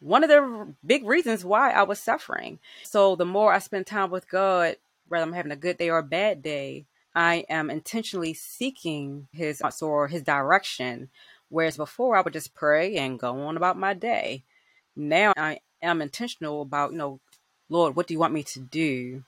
one 0.00 0.24
of 0.24 0.30
the 0.30 0.74
big 0.84 1.04
reasons 1.04 1.44
why 1.44 1.70
I 1.70 1.82
was 1.82 1.98
suffering. 1.98 2.58
So 2.82 3.16
the 3.16 3.26
more 3.26 3.52
I 3.52 3.58
spend 3.58 3.86
time 3.86 4.10
with 4.10 4.28
God, 4.28 4.76
whether 5.08 5.22
I'm 5.22 5.32
having 5.32 5.52
a 5.52 5.56
good 5.56 5.78
day 5.78 5.90
or 5.90 5.98
a 5.98 6.02
bad 6.02 6.42
day, 6.42 6.86
I 7.14 7.44
am 7.48 7.70
intentionally 7.70 8.34
seeking 8.34 9.28
his 9.32 9.62
or 9.82 10.08
his 10.08 10.22
direction. 10.22 11.10
Whereas 11.48 11.76
before 11.76 12.16
I 12.16 12.22
would 12.22 12.32
just 12.32 12.54
pray 12.54 12.96
and 12.96 13.18
go 13.18 13.40
on 13.42 13.56
about 13.56 13.78
my 13.78 13.94
day. 13.94 14.44
Now 14.96 15.32
I 15.36 15.60
am 15.82 16.00
intentional 16.00 16.62
about, 16.62 16.92
you 16.92 16.98
know, 16.98 17.20
Lord, 17.68 17.96
what 17.96 18.06
do 18.06 18.14
you 18.14 18.20
want 18.20 18.34
me 18.34 18.42
to 18.44 18.60
do? 18.60 19.24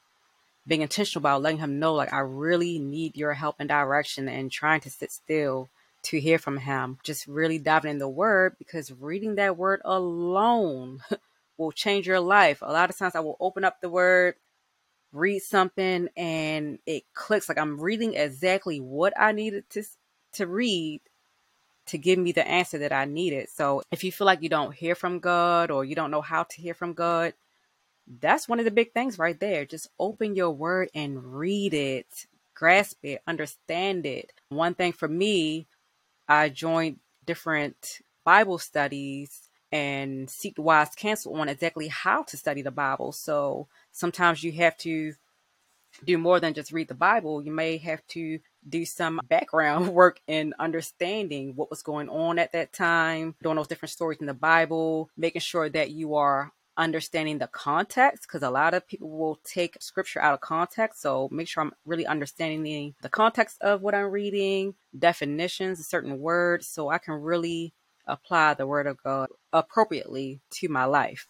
Being 0.67 0.83
intentional 0.83 1.21
about 1.23 1.43
letting 1.43 1.59
him 1.59 1.81
know 1.81 1.95
like 1.95 2.13
I 2.13 2.21
really 2.21 2.79
need 2.79 3.17
your 3.17 3.35
help 3.35 3.57
and 3.59 3.69
direction 3.69 4.29
and 4.29 4.51
trying 4.51 4.81
to 4.83 4.91
sit 4.91 5.11
still 5.11 5.69
to 6.05 6.21
hear 6.21 6.39
from 6.39 6.59
him. 6.59 6.99
Just 7.03 7.27
really 7.27 7.59
diving 7.59 7.93
in 7.93 7.99
the 7.99 8.09
word 8.09 8.57
because 8.59 8.93
reading 8.93 9.37
that 9.37 9.57
word 9.57 9.81
alone 9.85 11.01
will 11.57 11.73
change 11.73 12.07
your 12.07 12.21
life. 12.21 12.59
A 12.63 12.73
lot 12.73 12.91
of 12.91 12.99
times 12.99 13.15
I 13.15 13.21
will 13.21 13.37
open 13.41 13.65
up 13.65 13.81
the 13.81 13.91
word, 13.91 14.35
read 15.13 15.41
something, 15.41 16.09
and 16.17 16.79
it 16.87 17.05
clicks 17.15 17.49
like 17.49 17.59
I'm 17.59 17.81
reading 17.81 18.15
exactly 18.15 18.81
what 18.81 19.13
I 19.19 19.33
needed 19.33 19.69
to 19.71 19.85
to 20.35 20.47
read 20.47 21.01
to 21.87 21.99
give 21.99 22.19
me 22.19 22.33
the 22.33 22.47
answer 22.47 22.79
that 22.79 22.93
I 22.93 23.05
needed. 23.05 23.49
So 23.51 23.83
if 23.91 24.05
you 24.05 24.13
feel 24.13 24.27
like 24.27 24.43
you 24.43 24.49
don't 24.49 24.75
hear 24.75 24.95
from 24.95 25.19
God 25.19 25.71
or 25.71 25.85
you 25.85 25.95
don't 25.95 26.11
know 26.11 26.23
how 26.23 26.45
to 26.45 26.63
hear 26.63 26.75
from 26.75 26.95
God, 26.95 27.35
that's 28.21 28.49
one 28.49 28.59
of 28.59 28.65
the 28.65 28.71
big 28.71 28.93
things 28.93 29.19
right 29.19 29.39
there. 29.39 29.65
Just 29.65 29.89
open 29.99 30.37
your 30.37 30.51
word 30.51 30.89
and 30.95 31.37
read 31.37 31.75
it, 31.75 32.27
grasp 32.55 32.99
it, 33.03 33.21
understand 33.27 34.07
it. 34.07 34.33
One 34.49 34.75
thing 34.75 34.93
for 34.93 35.09
me 35.09 35.67
I 36.33 36.49
joined 36.49 36.97
different 37.27 38.01
Bible 38.25 38.57
studies 38.57 39.51
and 39.71 40.31
seek 40.31 40.55
wise 40.57 40.95
counsel 40.97 41.35
on 41.37 41.51
exactly 41.51 41.89
how 41.89 42.23
to 42.23 42.39
study 42.39 42.63
the 42.63 42.71
Bible. 42.71 43.13
So 43.13 43.69
sometimes 43.91 44.43
you 44.43 44.51
have 44.53 44.79
to 44.79 45.13
do 46.07 46.17
more 46.17 46.41
than 46.41 46.55
just 46.55 46.73
read 46.73 46.89
the 46.89 46.95
Bible. 46.95 47.43
You 47.43 47.53
may 47.53 47.77
have 47.77 48.07
to 48.09 48.39
do 48.67 48.87
some 48.87 49.21
background 49.29 49.89
work 49.95 50.21
in 50.27 50.55
understanding 50.59 51.53
what 51.55 51.69
was 51.69 51.83
going 51.83 52.09
on 52.09 52.39
at 52.39 52.53
that 52.53 52.73
time, 52.73 53.35
doing 53.43 53.57
those 53.57 53.69
different 53.69 53.93
stories 53.93 54.21
in 54.21 54.27
the 54.27 54.33
Bible, 54.33 55.11
making 55.19 55.43
sure 55.43 55.69
that 55.69 55.91
you 55.91 56.15
are 56.15 56.51
understanding 56.77 57.39
the 57.39 57.47
context 57.49 58.23
because 58.23 58.43
a 58.43 58.51
lot 58.51 58.75
of 58.75 58.87
people 58.87 59.11
will 59.11 59.39
take 59.45 59.77
scripture 59.81 60.21
out 60.21 60.35
of 60.35 60.41
context. 60.41 61.03
So 61.03 61.29
make 61.31 61.49
sure 61.49 61.63
I'm 61.63 61.73
really 61.85 62.07
understanding 62.07 62.95
the 63.03 63.09
context 63.09 63.59
of 63.61 63.83
what 63.83 63.95
I'm 63.95 64.11
reading, 64.11 64.75
definitions, 64.99 65.87
certain 65.87 66.19
words, 66.19 66.67
so 66.67 66.89
I 66.89 66.99
can 66.99 67.15
really 67.15 67.73
apply 68.07 68.55
the 68.55 68.67
word 68.67 68.87
of 68.87 69.03
God 69.03 69.29
appropriately 69.53 70.41
to 70.53 70.69
my 70.69 70.85
life. 70.85 71.27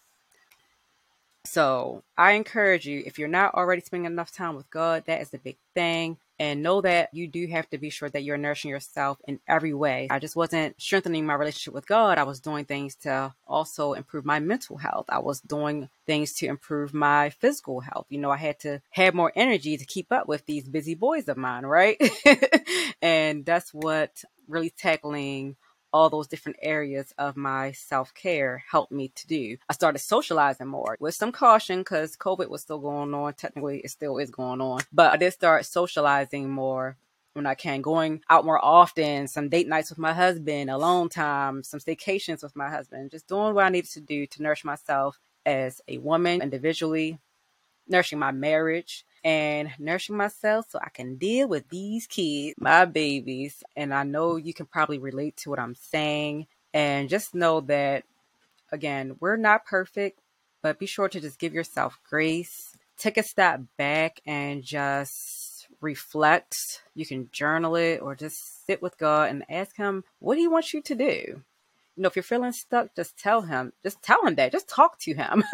So 1.45 2.03
I 2.17 2.31
encourage 2.31 2.85
you, 2.85 3.03
if 3.05 3.19
you're 3.19 3.27
not 3.27 3.53
already 3.53 3.81
spending 3.81 4.11
enough 4.11 4.31
time 4.31 4.55
with 4.55 4.69
God, 4.69 5.03
that 5.07 5.21
is 5.21 5.29
the 5.29 5.37
big 5.37 5.57
thing. 5.73 6.17
And 6.39 6.63
know 6.63 6.81
that 6.81 7.09
you 7.13 7.27
do 7.27 7.45
have 7.47 7.69
to 7.69 7.77
be 7.77 7.89
sure 7.89 8.09
that 8.09 8.23
you're 8.23 8.37
nourishing 8.37 8.71
yourself 8.71 9.19
in 9.27 9.39
every 9.47 9.73
way. 9.73 10.07
I 10.09 10.19
just 10.19 10.35
wasn't 10.35 10.81
strengthening 10.81 11.25
my 11.25 11.35
relationship 11.35 11.73
with 11.73 11.87
God. 11.87 12.17
I 12.17 12.23
was 12.23 12.39
doing 12.39 12.65
things 12.65 12.95
to 12.97 13.33
also 13.47 13.93
improve 13.93 14.25
my 14.25 14.39
mental 14.39 14.77
health. 14.77 15.05
I 15.09 15.19
was 15.19 15.39
doing 15.41 15.89
things 16.05 16.33
to 16.33 16.47
improve 16.47 16.93
my 16.93 17.29
physical 17.29 17.81
health. 17.81 18.07
You 18.09 18.19
know, 18.19 18.31
I 18.31 18.37
had 18.37 18.59
to 18.61 18.81
have 18.91 19.13
more 19.13 19.31
energy 19.35 19.77
to 19.77 19.85
keep 19.85 20.11
up 20.11 20.27
with 20.27 20.45
these 20.45 20.67
busy 20.67 20.95
boys 20.95 21.27
of 21.27 21.37
mine, 21.37 21.65
right? 21.65 22.01
and 23.01 23.45
that's 23.45 23.73
what 23.73 24.23
really 24.47 24.69
tackling 24.71 25.55
all 25.93 26.09
those 26.09 26.27
different 26.27 26.57
areas 26.61 27.13
of 27.17 27.37
my 27.37 27.71
self 27.71 28.13
care 28.13 28.63
helped 28.69 28.91
me 28.91 29.09
to 29.09 29.27
do. 29.27 29.57
I 29.69 29.73
started 29.73 29.99
socializing 29.99 30.67
more 30.67 30.97
with 30.99 31.15
some 31.15 31.31
caution 31.31 31.79
because 31.79 32.17
COVID 32.17 32.49
was 32.49 32.61
still 32.61 32.79
going 32.79 33.13
on. 33.13 33.33
Technically, 33.35 33.79
it 33.79 33.91
still 33.91 34.17
is 34.17 34.31
going 34.31 34.59
on, 34.59 34.81
but 34.91 35.13
I 35.13 35.17
did 35.17 35.31
start 35.31 35.65
socializing 35.65 36.49
more 36.49 36.97
when 37.33 37.45
I 37.47 37.55
can, 37.55 37.81
going 37.81 38.21
out 38.29 38.45
more 38.45 38.63
often, 38.63 39.27
some 39.27 39.49
date 39.49 39.67
nights 39.67 39.89
with 39.89 39.97
my 39.97 40.13
husband, 40.13 40.69
alone 40.69 41.09
time, 41.09 41.63
some 41.63 41.79
staycations 41.79 42.43
with 42.43 42.55
my 42.55 42.69
husband, 42.69 43.11
just 43.11 43.27
doing 43.27 43.53
what 43.53 43.65
I 43.65 43.69
needed 43.69 43.91
to 43.91 44.01
do 44.01 44.27
to 44.27 44.41
nourish 44.41 44.63
myself 44.63 45.19
as 45.45 45.81
a 45.87 45.97
woman 45.97 46.41
individually, 46.41 47.19
nourishing 47.87 48.19
my 48.19 48.31
marriage, 48.31 49.05
and 49.23 49.69
nourishing 49.79 50.17
myself 50.17 50.67
so 50.69 50.79
I 50.81 50.89
can 50.89 51.15
deal 51.15 51.47
with 51.47 51.69
these 51.69 52.07
kids, 52.07 52.55
my 52.59 52.85
babies. 52.85 53.63
And 53.75 53.93
I 53.93 54.03
know 54.03 54.35
you 54.35 54.53
can 54.53 54.65
probably 54.65 54.97
relate 54.97 55.37
to 55.37 55.49
what 55.49 55.59
I'm 55.59 55.75
saying. 55.75 56.47
And 56.73 57.09
just 57.09 57.35
know 57.35 57.61
that, 57.61 58.03
again, 58.71 59.15
we're 59.19 59.37
not 59.37 59.65
perfect, 59.65 60.19
but 60.61 60.79
be 60.79 60.85
sure 60.85 61.09
to 61.09 61.19
just 61.19 61.39
give 61.39 61.53
yourself 61.53 61.99
grace. 62.09 62.75
Take 62.97 63.17
a 63.17 63.23
step 63.23 63.61
back 63.77 64.19
and 64.25 64.63
just 64.63 65.67
reflect. 65.81 66.81
You 66.95 67.05
can 67.05 67.29
journal 67.31 67.75
it 67.75 68.01
or 68.01 68.15
just 68.15 68.65
sit 68.65 68.81
with 68.81 68.97
God 68.97 69.29
and 69.29 69.45
ask 69.49 69.75
Him, 69.77 70.03
what 70.19 70.35
do 70.35 70.41
you 70.41 70.49
want 70.49 70.73
you 70.73 70.81
to 70.81 70.95
do? 70.95 71.41
You 71.95 72.01
know, 72.01 72.07
if 72.07 72.15
you're 72.15 72.23
feeling 72.23 72.53
stuck, 72.53 72.95
just 72.95 73.17
tell 73.17 73.41
Him, 73.41 73.73
just 73.83 74.01
tell 74.01 74.25
Him 74.25 74.35
that, 74.35 74.51
just 74.51 74.67
talk 74.67 74.97
to 74.99 75.13
Him. 75.13 75.43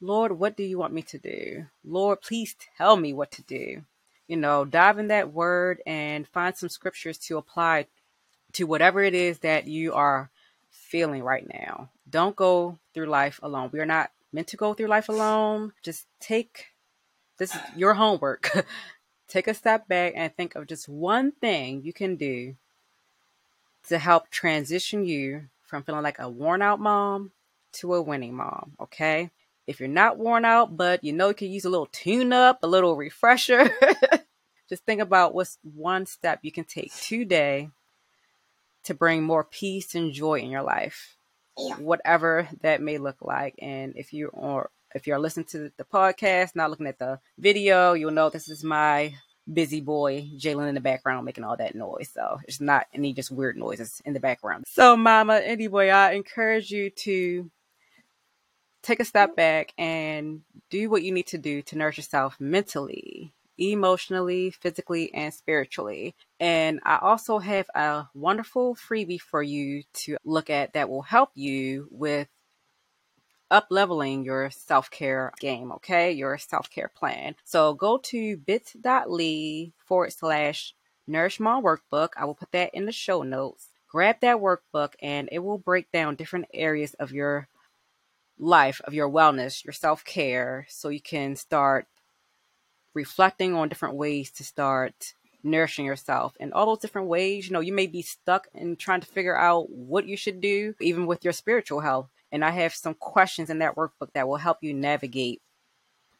Lord, 0.00 0.32
what 0.32 0.56
do 0.56 0.62
you 0.62 0.78
want 0.78 0.94
me 0.94 1.02
to 1.02 1.18
do? 1.18 1.66
Lord, 1.84 2.22
please 2.22 2.56
tell 2.78 2.96
me 2.96 3.12
what 3.12 3.30
to 3.32 3.42
do. 3.42 3.82
You 4.26 4.36
know, 4.36 4.64
dive 4.64 4.98
in 4.98 5.08
that 5.08 5.32
word 5.32 5.82
and 5.86 6.26
find 6.26 6.56
some 6.56 6.68
scriptures 6.68 7.18
to 7.18 7.36
apply 7.36 7.86
to 8.52 8.64
whatever 8.64 9.02
it 9.02 9.14
is 9.14 9.40
that 9.40 9.66
you 9.66 9.92
are 9.92 10.30
feeling 10.70 11.22
right 11.22 11.46
now. 11.52 11.90
Don't 12.08 12.36
go 12.36 12.78
through 12.94 13.06
life 13.06 13.40
alone. 13.42 13.70
We 13.72 13.80
are 13.80 13.86
not 13.86 14.10
meant 14.32 14.48
to 14.48 14.56
go 14.56 14.74
through 14.74 14.86
life 14.86 15.08
alone. 15.08 15.72
Just 15.82 16.06
take 16.20 16.68
this 17.38 17.54
is 17.54 17.60
your 17.74 17.94
homework. 17.94 18.66
take 19.28 19.48
a 19.48 19.54
step 19.54 19.88
back 19.88 20.12
and 20.14 20.34
think 20.34 20.54
of 20.54 20.66
just 20.66 20.88
one 20.88 21.32
thing 21.32 21.82
you 21.82 21.92
can 21.92 22.16
do 22.16 22.54
to 23.88 23.98
help 23.98 24.28
transition 24.30 25.06
you 25.06 25.48
from 25.66 25.82
feeling 25.82 26.02
like 26.02 26.18
a 26.18 26.28
worn 26.28 26.62
out 26.62 26.80
mom 26.80 27.30
to 27.72 27.94
a 27.94 28.02
winning 28.02 28.34
mom, 28.34 28.72
okay? 28.80 29.30
If 29.70 29.78
you're 29.78 29.88
not 29.88 30.18
worn 30.18 30.44
out, 30.44 30.76
but 30.76 31.04
you 31.04 31.12
know 31.12 31.28
you 31.28 31.34
can 31.34 31.52
use 31.52 31.64
a 31.64 31.70
little 31.70 31.88
tune 31.92 32.32
up, 32.32 32.58
a 32.64 32.66
little 32.66 32.96
refresher, 32.96 33.70
just 34.68 34.84
think 34.84 35.00
about 35.00 35.32
what's 35.32 35.58
one 35.62 36.06
step 36.06 36.40
you 36.42 36.50
can 36.50 36.64
take 36.64 36.92
today 36.92 37.70
to 38.82 38.94
bring 38.94 39.22
more 39.22 39.44
peace 39.44 39.94
and 39.94 40.12
joy 40.12 40.40
in 40.40 40.50
your 40.50 40.64
life. 40.64 41.14
Yeah. 41.56 41.76
Whatever 41.76 42.48
that 42.62 42.82
may 42.82 42.98
look 42.98 43.18
like. 43.20 43.54
And 43.62 43.92
if 43.94 44.12
you 44.12 44.32
are 44.34 44.70
if 44.92 45.06
you're 45.06 45.20
listening 45.20 45.46
to 45.50 45.70
the 45.76 45.84
podcast, 45.84 46.56
not 46.56 46.70
looking 46.70 46.88
at 46.88 46.98
the 46.98 47.20
video, 47.38 47.92
you'll 47.92 48.10
know 48.10 48.28
this 48.28 48.48
is 48.48 48.64
my 48.64 49.14
busy 49.52 49.80
boy 49.80 50.28
Jalen 50.36 50.68
in 50.68 50.74
the 50.74 50.80
background 50.80 51.24
making 51.24 51.44
all 51.44 51.56
that 51.56 51.76
noise. 51.76 52.10
So 52.12 52.40
it's 52.48 52.60
not 52.60 52.86
any 52.92 53.12
just 53.12 53.30
weird 53.30 53.56
noises 53.56 54.02
in 54.04 54.14
the 54.14 54.20
background. 54.20 54.64
So, 54.66 54.96
Mama, 54.96 55.36
anyway, 55.36 55.90
I 55.90 56.14
encourage 56.14 56.72
you 56.72 56.90
to 56.90 57.48
take 58.82 59.00
a 59.00 59.04
step 59.04 59.36
back 59.36 59.72
and 59.78 60.42
do 60.70 60.90
what 60.90 61.02
you 61.02 61.12
need 61.12 61.26
to 61.28 61.38
do 61.38 61.62
to 61.62 61.76
nourish 61.76 61.98
yourself 61.98 62.36
mentally, 62.40 63.32
emotionally, 63.58 64.50
physically, 64.50 65.12
and 65.14 65.32
spiritually. 65.34 66.14
And 66.38 66.80
I 66.84 66.98
also 66.98 67.38
have 67.38 67.68
a 67.74 68.06
wonderful 68.14 68.74
freebie 68.74 69.20
for 69.20 69.42
you 69.42 69.82
to 70.04 70.16
look 70.24 70.50
at 70.50 70.72
that 70.72 70.88
will 70.88 71.02
help 71.02 71.30
you 71.34 71.88
with 71.90 72.28
up 73.50 73.66
leveling 73.70 74.24
your 74.24 74.50
self 74.50 74.90
care 74.90 75.32
game, 75.40 75.72
okay? 75.72 76.12
Your 76.12 76.38
self 76.38 76.70
care 76.70 76.90
plan. 76.94 77.34
So 77.44 77.74
go 77.74 77.98
to 78.04 78.36
bit.ly 78.36 79.72
forward 79.84 80.12
slash 80.12 80.74
nourish 81.06 81.40
mom 81.40 81.64
workbook. 81.64 82.10
I 82.16 82.24
will 82.24 82.34
put 82.34 82.52
that 82.52 82.72
in 82.72 82.86
the 82.86 82.92
show 82.92 83.22
notes. 83.22 83.68
Grab 83.88 84.16
that 84.20 84.36
workbook 84.36 84.92
and 85.02 85.28
it 85.32 85.40
will 85.40 85.58
break 85.58 85.90
down 85.90 86.14
different 86.14 86.46
areas 86.54 86.94
of 86.94 87.10
your 87.10 87.48
life 88.40 88.80
of 88.84 88.94
your 88.94 89.08
wellness, 89.08 89.64
your 89.64 89.72
self 89.72 90.04
care, 90.04 90.66
so 90.68 90.88
you 90.88 91.00
can 91.00 91.36
start 91.36 91.86
reflecting 92.94 93.54
on 93.54 93.68
different 93.68 93.94
ways 93.94 94.30
to 94.32 94.44
start 94.44 95.14
nourishing 95.42 95.84
yourself 95.84 96.36
and 96.40 96.52
all 96.52 96.66
those 96.66 96.78
different 96.78 97.08
ways. 97.08 97.46
You 97.46 97.52
know, 97.52 97.60
you 97.60 97.72
may 97.72 97.86
be 97.86 98.02
stuck 98.02 98.48
in 98.54 98.76
trying 98.76 99.00
to 99.00 99.06
figure 99.06 99.36
out 99.36 99.70
what 99.70 100.06
you 100.06 100.16
should 100.16 100.40
do, 100.40 100.74
even 100.80 101.06
with 101.06 101.24
your 101.24 101.32
spiritual 101.32 101.80
health. 101.80 102.08
And 102.32 102.44
I 102.44 102.50
have 102.50 102.74
some 102.74 102.94
questions 102.94 103.50
in 103.50 103.58
that 103.58 103.76
workbook 103.76 104.12
that 104.14 104.28
will 104.28 104.36
help 104.36 104.58
you 104.62 104.72
navigate 104.74 105.40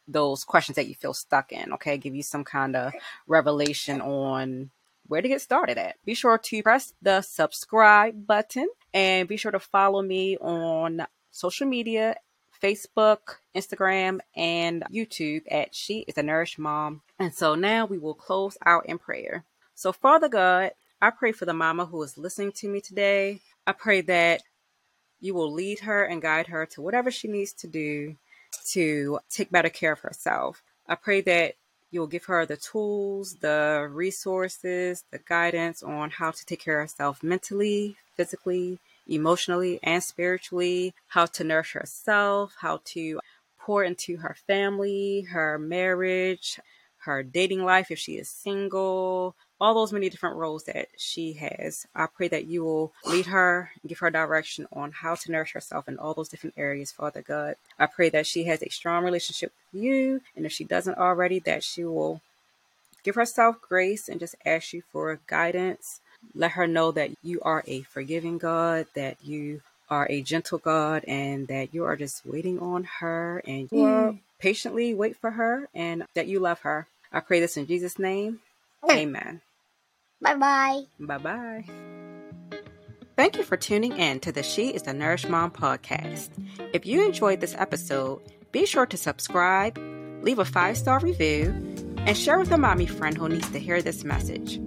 those 0.07 0.43
questions 0.43 0.75
that 0.75 0.87
you 0.87 0.95
feel 0.95 1.13
stuck 1.13 1.51
in. 1.51 1.73
Okay, 1.73 1.97
give 1.97 2.15
you 2.15 2.23
some 2.23 2.43
kind 2.43 2.75
of 2.75 2.93
revelation 3.27 4.01
on 4.01 4.71
where 5.07 5.21
to 5.21 5.27
get 5.27 5.41
started 5.41 5.77
at. 5.77 5.95
Be 6.05 6.13
sure 6.13 6.37
to 6.37 6.63
press 6.63 6.93
the 7.01 7.21
subscribe 7.21 8.27
button 8.27 8.67
and 8.93 9.27
be 9.27 9.37
sure 9.37 9.51
to 9.51 9.59
follow 9.59 10.01
me 10.01 10.37
on 10.37 11.05
social 11.31 11.67
media 11.67 12.17
Facebook, 12.61 13.37
Instagram, 13.55 14.19
and 14.35 14.83
YouTube 14.93 15.43
at 15.49 15.73
She 15.73 16.05
is 16.07 16.17
a 16.17 16.23
Nourished 16.23 16.59
Mom. 16.59 17.01
And 17.17 17.33
so 17.33 17.55
now 17.55 17.85
we 17.85 17.97
will 17.97 18.13
close 18.13 18.57
out 18.65 18.85
in 18.85 18.99
prayer. 18.99 19.43
So, 19.73 19.91
Father 19.91 20.29
God, 20.29 20.71
I 21.01 21.09
pray 21.09 21.31
for 21.31 21.45
the 21.45 21.53
mama 21.53 21.85
who 21.85 22.01
is 22.03 22.17
listening 22.17 22.51
to 22.53 22.69
me 22.69 22.81
today. 22.81 23.39
I 23.65 23.71
pray 23.71 24.01
that 24.01 24.43
you 25.19 25.33
will 25.33 25.51
lead 25.51 25.79
her 25.79 26.03
and 26.03 26.21
guide 26.21 26.47
her 26.47 26.65
to 26.67 26.81
whatever 26.81 27.09
she 27.09 27.27
needs 27.27 27.53
to 27.53 27.67
do 27.67 28.15
to 28.71 29.19
take 29.29 29.51
better 29.51 29.69
care 29.69 29.93
of 29.93 30.01
herself. 30.01 30.61
I 30.87 30.95
pray 30.95 31.21
that 31.21 31.55
you'll 31.89 32.07
give 32.07 32.25
her 32.25 32.45
the 32.45 32.57
tools, 32.57 33.35
the 33.35 33.89
resources, 33.91 35.03
the 35.11 35.19
guidance 35.19 35.83
on 35.83 36.11
how 36.11 36.31
to 36.31 36.45
take 36.45 36.59
care 36.59 36.79
of 36.79 36.89
herself 36.89 37.23
mentally, 37.23 37.95
physically, 38.15 38.79
emotionally 39.07 39.79
and 39.83 40.03
spiritually, 40.03 40.93
how 41.07 41.25
to 41.25 41.43
nourish 41.43 41.73
herself, 41.73 42.55
how 42.59 42.81
to 42.85 43.19
pour 43.59 43.83
into 43.83 44.17
her 44.17 44.35
family, 44.47 45.21
her 45.31 45.57
marriage, 45.59 46.59
her 46.99 47.23
dating 47.23 47.63
life 47.63 47.89
if 47.89 47.97
she 47.99 48.17
is 48.17 48.29
single, 48.29 49.35
all 49.59 49.73
those 49.73 49.93
many 49.93 50.09
different 50.09 50.35
roles 50.35 50.63
that 50.63 50.87
she 50.97 51.33
has. 51.33 51.85
I 51.95 52.07
pray 52.07 52.27
that 52.29 52.45
you 52.45 52.63
will 52.63 52.93
lead 53.05 53.27
her 53.27 53.71
give 53.87 53.99
her 53.99 54.09
direction 54.09 54.67
on 54.73 54.91
how 54.91 55.15
to 55.15 55.31
nourish 55.31 55.53
herself 55.53 55.87
in 55.87 55.97
all 55.97 56.13
those 56.13 56.29
different 56.29 56.55
areas, 56.57 56.91
Father 56.91 57.21
God. 57.21 57.55
I 57.79 57.85
pray 57.87 58.09
that 58.09 58.27
she 58.27 58.45
has 58.45 58.61
a 58.61 58.69
strong 58.69 59.03
relationship 59.03 59.51
with 59.71 59.83
you, 59.83 60.21
and 60.35 60.45
if 60.45 60.51
she 60.51 60.63
doesn't 60.63 60.97
already, 60.97 61.39
that 61.39 61.63
she 61.63 61.83
will 61.85 62.21
give 63.03 63.15
herself 63.15 63.61
grace 63.61 64.07
and 64.07 64.19
just 64.19 64.35
ask 64.45 64.73
you 64.73 64.83
for 64.91 65.19
guidance 65.27 66.01
let 66.35 66.51
her 66.51 66.67
know 66.67 66.91
that 66.91 67.11
you 67.23 67.41
are 67.41 67.63
a 67.67 67.81
forgiving 67.83 68.37
God, 68.37 68.87
that 68.95 69.17
you 69.23 69.61
are 69.89 70.07
a 70.09 70.21
gentle 70.21 70.57
God, 70.57 71.03
and 71.07 71.47
that 71.47 71.73
you 71.73 71.83
are 71.85 71.95
just 71.95 72.25
waiting 72.25 72.59
on 72.59 72.85
her 72.99 73.41
and 73.45 73.69
you 73.71 73.77
mm. 73.77 74.19
patiently 74.39 74.93
wait 74.93 75.17
for 75.17 75.31
her 75.31 75.67
and 75.73 76.05
that 76.13 76.27
you 76.27 76.39
love 76.39 76.61
her. 76.61 76.87
I 77.11 77.19
pray 77.19 77.39
this 77.39 77.57
in 77.57 77.67
Jesus' 77.67 77.99
name. 77.99 78.39
Amen. 78.89 79.41
Bye 80.21 80.35
bye. 80.35 80.83
Bye 80.99 81.17
bye. 81.17 81.65
Thank 83.17 83.37
you 83.37 83.43
for 83.43 83.57
tuning 83.57 83.97
in 83.97 84.19
to 84.21 84.31
the 84.31 84.41
She 84.41 84.69
is 84.69 84.83
the 84.83 84.93
Nourished 84.93 85.29
Mom 85.29 85.51
podcast. 85.51 86.29
If 86.73 86.85
you 86.85 87.05
enjoyed 87.05 87.41
this 87.41 87.55
episode, 87.57 88.21
be 88.51 88.65
sure 88.65 88.85
to 88.85 88.97
subscribe, 88.97 89.77
leave 90.21 90.39
a 90.39 90.45
five 90.45 90.77
star 90.77 90.99
review, 90.99 91.53
and 91.97 92.17
share 92.17 92.39
with 92.39 92.51
a 92.51 92.57
mommy 92.57 92.87
friend 92.87 93.17
who 93.17 93.29
needs 93.29 93.49
to 93.51 93.59
hear 93.59 93.81
this 93.81 94.03
message. 94.03 94.59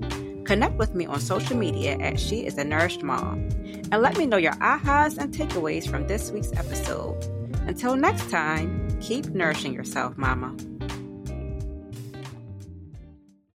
Connect 0.44 0.76
with 0.76 0.94
me 0.94 1.06
on 1.06 1.20
social 1.20 1.56
media 1.56 1.96
at 1.98 2.20
She 2.20 2.46
is 2.46 2.58
a 2.58 2.64
Nourished 2.64 3.02
Mom 3.02 3.48
and 3.90 4.02
let 4.02 4.18
me 4.18 4.26
know 4.26 4.36
your 4.36 4.54
ahas 4.54 5.18
and 5.18 5.32
takeaways 5.32 5.88
from 5.88 6.06
this 6.06 6.30
week's 6.30 6.52
episode. 6.52 7.22
Until 7.66 7.96
next 7.96 8.30
time, 8.30 8.88
keep 9.00 9.26
nourishing 9.26 9.72
yourself, 9.72 10.18
Mama. 10.18 10.54